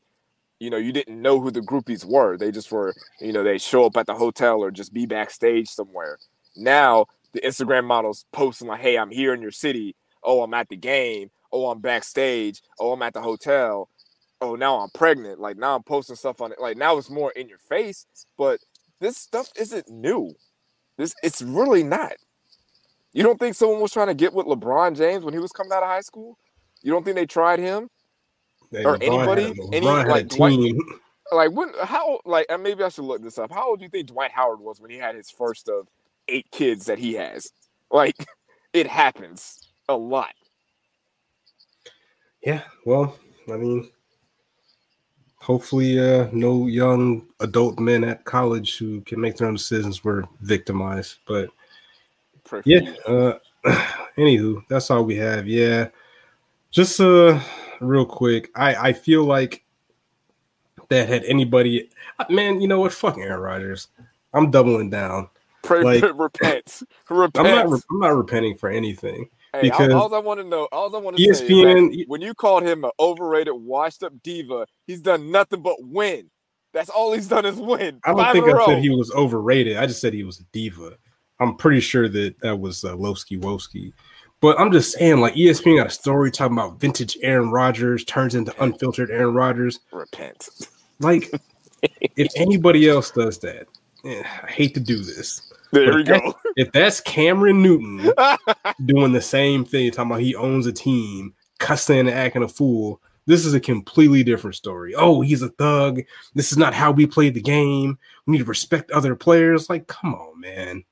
[0.59, 2.37] you know, you didn't know who the groupies were.
[2.37, 5.69] They just were, you know, they show up at the hotel or just be backstage
[5.69, 6.17] somewhere.
[6.55, 9.95] Now the Instagram models posting like, "Hey, I'm here in your city.
[10.23, 11.29] Oh, I'm at the game.
[11.51, 12.61] Oh, I'm backstage.
[12.79, 13.89] Oh, I'm at the hotel.
[14.41, 15.39] Oh, now I'm pregnant.
[15.39, 16.59] Like now I'm posting stuff on it.
[16.59, 18.05] Like now it's more in your face.
[18.37, 18.59] But
[18.99, 20.33] this stuff isn't new.
[20.97, 22.13] This it's really not.
[23.13, 25.71] You don't think someone was trying to get with LeBron James when he was coming
[25.71, 26.37] out of high school?
[26.83, 27.89] You don't think they tried him
[28.73, 29.43] Or anybody?
[29.43, 30.59] had- Any like Dwight,
[31.31, 33.51] like when how like and maybe I should look this up.
[33.51, 35.87] How old do you think Dwight Howard was when he had his first of
[36.27, 37.51] eight kids that he has?
[37.91, 38.15] Like
[38.73, 39.59] it happens
[39.89, 40.33] a lot.
[42.43, 43.17] Yeah, well,
[43.51, 43.89] I mean,
[45.41, 50.23] hopefully, uh, no young adult men at college who can make their own decisions were
[50.41, 51.17] victimized.
[51.25, 51.49] But
[52.45, 53.33] for yeah, uh,
[54.17, 55.47] anywho, that's all we have.
[55.47, 55.89] Yeah,
[56.71, 57.39] just uh,
[57.79, 59.63] real quick, I I feel like
[60.89, 61.89] that had anybody,
[62.29, 62.93] man, you know what?
[62.93, 63.87] Fuck Aaron Rodgers.
[64.33, 65.29] I'm doubling down.
[65.63, 67.37] Pray, like- repent, repent.
[67.47, 67.81] I'm not.
[67.91, 69.29] I'm not repenting for anything.
[69.53, 72.21] Hey, because- all, all I want to know, all I want to say is when
[72.21, 76.29] you called him an overrated, washed-up diva, he's done nothing but win.
[76.73, 77.99] That's all he's done is win.
[78.05, 79.77] I don't think I said he was overrated.
[79.77, 80.97] I just said he was a diva.
[81.39, 83.93] I'm pretty sure that that was uh, Lowski Woski.
[84.39, 88.35] But I'm just saying, like ESPN got a story talking about vintage Aaron Rodgers turns
[88.35, 89.79] into unfiltered Aaron Rodgers.
[89.91, 90.47] repent.
[90.99, 91.31] Like,
[92.15, 93.67] if anybody else does that,
[94.05, 95.41] eh, I hate to do this.
[95.71, 96.33] There we go.
[96.55, 98.11] If that's Cameron Newton
[98.85, 103.01] doing the same thing, talking about he owns a team, cussing and acting a fool,
[103.25, 104.95] this is a completely different story.
[104.95, 106.01] Oh, he's a thug.
[106.33, 107.97] This is not how we play the game.
[108.25, 109.69] We need to respect other players.
[109.69, 110.85] Like, come on, man.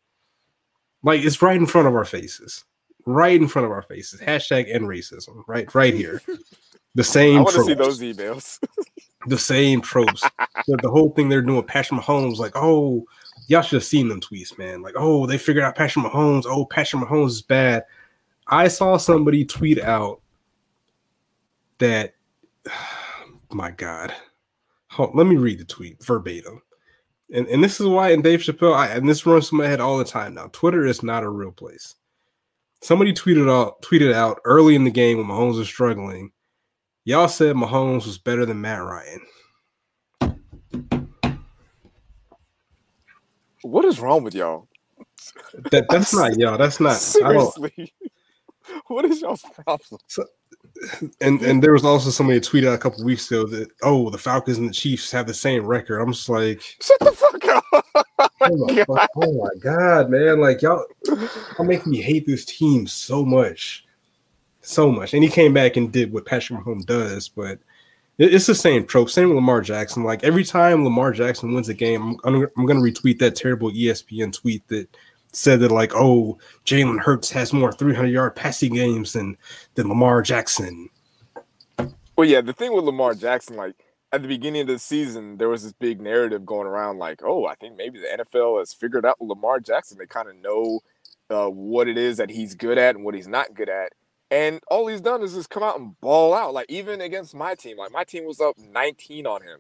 [1.02, 2.66] Like, it's right in front of our faces.
[3.06, 4.20] Right in front of our faces.
[4.20, 5.44] Hashtag end racism.
[5.48, 6.22] Right, right here.
[6.96, 8.60] The same I want to see those emails.
[9.28, 10.22] The same tropes.
[10.68, 13.06] the, the whole thing they're doing, Patrick Mahomes, like, oh,
[13.48, 14.84] y'all should have seen them tweets, man.
[14.84, 16.44] Like, oh, they figured out Patrick Mahomes.
[16.46, 17.86] Oh, Patrick Mahomes is bad.
[18.48, 20.22] I saw somebody tweet out
[21.80, 22.14] that,
[23.52, 24.14] my God.
[24.90, 26.62] Hold, let me read the tweet verbatim.
[27.34, 29.82] And, and this is why, and Dave Chappelle, I, and this runs through my head
[29.82, 30.50] all the time now.
[30.52, 31.96] Twitter is not a real place.
[32.86, 36.32] Somebody tweeted out, tweeted out early in the game when Mahomes was struggling.
[37.04, 39.22] Y'all said Mahomes was better than Matt Ryan.
[43.64, 44.68] What is wrong with y'all?
[45.72, 46.60] That that's not y'all.
[46.60, 46.98] That's not.
[46.98, 47.92] Seriously.
[48.86, 50.00] what is y'all's problem?
[51.22, 54.18] And and there was also somebody tweeted out a couple weeks ago that oh the
[54.18, 56.00] Falcons and the Chiefs have the same record.
[56.00, 57.64] I'm just like Shut the fuck up.
[58.42, 60.40] oh my, fuck- oh my god, man!
[60.40, 63.86] Like y'all, y'all make me hate this team so much,
[64.62, 65.14] so much.
[65.14, 67.60] And he came back and did what Patrick Mahomes does, but
[68.18, 69.10] it's the same trope.
[69.10, 70.04] Same with Lamar Jackson.
[70.04, 74.32] Like every time Lamar Jackson wins a game, I'm, I'm, to retweet that terrible ESPN
[74.34, 74.88] tweet that
[75.36, 79.38] said that like, oh, Jalen Hurts has more 300 yard passing games than
[79.76, 80.90] than Lamar Jackson.
[82.18, 83.76] Well, yeah, the thing with Lamar Jackson, like
[84.12, 87.46] at the beginning of the season, there was this big narrative going around, like, oh,
[87.46, 89.98] I think maybe the NFL has figured out Lamar Jackson.
[89.98, 90.80] They kind of know
[91.30, 93.92] uh, what it is that he's good at and what he's not good at.
[94.32, 96.54] And all he's done is just come out and ball out.
[96.54, 99.60] Like even against my team, like my team was up 19 on him,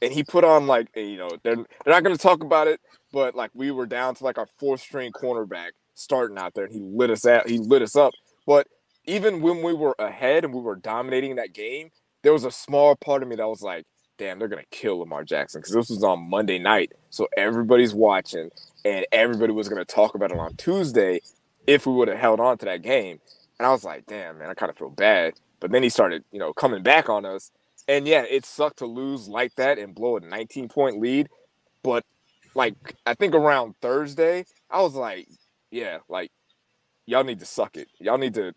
[0.00, 2.68] and he put on like a, you know they're they're not going to talk about
[2.68, 2.80] it,
[3.12, 6.72] but like we were down to like our fourth string cornerback starting out there, and
[6.72, 7.48] he lit us out.
[7.48, 8.14] He lit us up.
[8.46, 8.68] But
[9.06, 11.90] even when we were ahead and we were dominating that game,
[12.22, 13.84] there was a small part of me that was like,
[14.18, 18.50] damn, they're gonna kill Lamar Jackson because this was on Monday night, so everybody's watching,
[18.84, 21.20] and everybody was gonna talk about it on Tuesday
[21.66, 23.20] if we would have held on to that game.
[23.58, 25.34] And I was like, damn, man, I kind of feel bad.
[25.60, 27.50] But then he started, you know, coming back on us,
[27.88, 31.28] and yeah, it sucked to lose like that and blow a 19 point lead.
[31.82, 32.04] But
[32.54, 35.28] like, I think around Thursday, I was like,
[35.70, 36.30] yeah, like
[37.06, 37.88] y'all need to suck it.
[37.98, 38.52] Y'all need to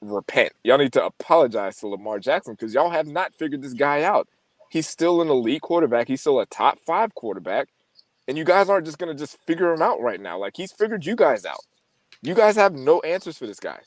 [0.00, 0.52] repent.
[0.64, 4.28] Y'all need to apologize to Lamar Jackson because y'all have not figured this guy out.
[4.70, 6.08] He's still an elite quarterback.
[6.08, 7.68] He's still a top five quarterback.
[8.28, 10.38] And you guys aren't just gonna just figure him out right now.
[10.38, 11.64] Like he's figured you guys out.
[12.22, 13.80] You guys have no answers for this guy.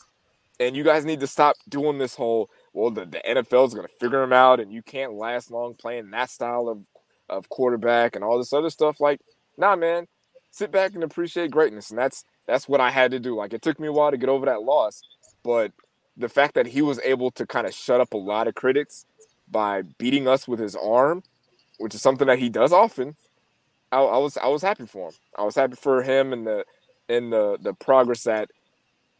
[0.59, 3.87] And you guys need to stop doing this whole, well, the, the NFL is gonna
[3.99, 6.83] figure him out and you can't last long playing that style of,
[7.29, 8.99] of quarterback and all this other stuff.
[8.99, 9.21] Like,
[9.57, 10.07] nah, man,
[10.51, 11.89] sit back and appreciate greatness.
[11.89, 13.35] And that's that's what I had to do.
[13.35, 15.01] Like it took me a while to get over that loss,
[15.43, 15.71] but
[16.15, 19.05] the fact that he was able to kind of shut up a lot of critics
[19.49, 21.23] by beating us with his arm,
[21.79, 23.15] which is something that he does often,
[23.91, 25.15] I, I was I was happy for him.
[25.37, 26.65] I was happy for him and the
[27.09, 28.49] and the the progress that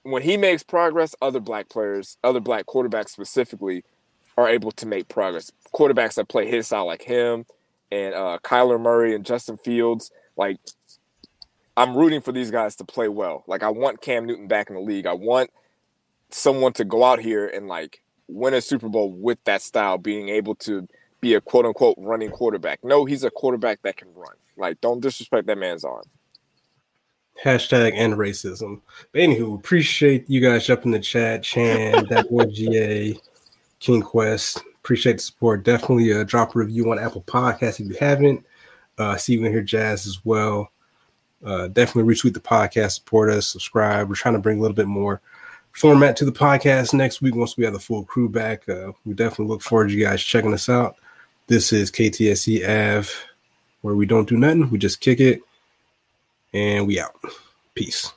[0.04, 3.84] when he makes progress, other black players, other black quarterbacks specifically,
[4.38, 5.52] are able to make progress.
[5.74, 7.46] Quarterbacks that play his style like him
[7.94, 10.58] and uh, Kyler Murray and Justin Fields, like
[11.78, 13.44] I'm rooting for these guys to play well.
[13.48, 15.06] Like I want Cam Newton back in the league.
[15.06, 15.52] I want
[16.32, 20.30] someone to go out here and like win a Super Bowl with that style, being
[20.30, 20.88] able to
[21.22, 22.84] be a quote unquote running quarterback.
[22.84, 24.36] No, he's a quarterback that can run.
[24.58, 26.04] Like, don't disrespect that man's arm.
[27.44, 28.82] Hashtag end racism.
[29.12, 33.20] But anywho, appreciate you guys jumping in the chat, Chan, that boy GA,
[33.80, 34.64] King Quest.
[34.84, 35.64] Appreciate the support.
[35.64, 38.46] Definitely uh, drop a review on Apple Podcasts if you haven't.
[38.98, 40.72] Uh, see you in here, Jazz, as well.
[41.44, 44.10] Uh, definitely retweet the podcast, support us, subscribe.
[44.10, 45.22] We're trying to bring a little bit more
[45.72, 48.68] format to the podcast next week once we have the full crew back.
[48.68, 50.98] Uh, we definitely look forward to you guys checking us out.
[51.48, 53.10] This is KTSE Av,
[53.82, 55.42] where we don't do nothing, we just kick it,
[56.54, 57.16] and we out.
[57.74, 58.14] Peace.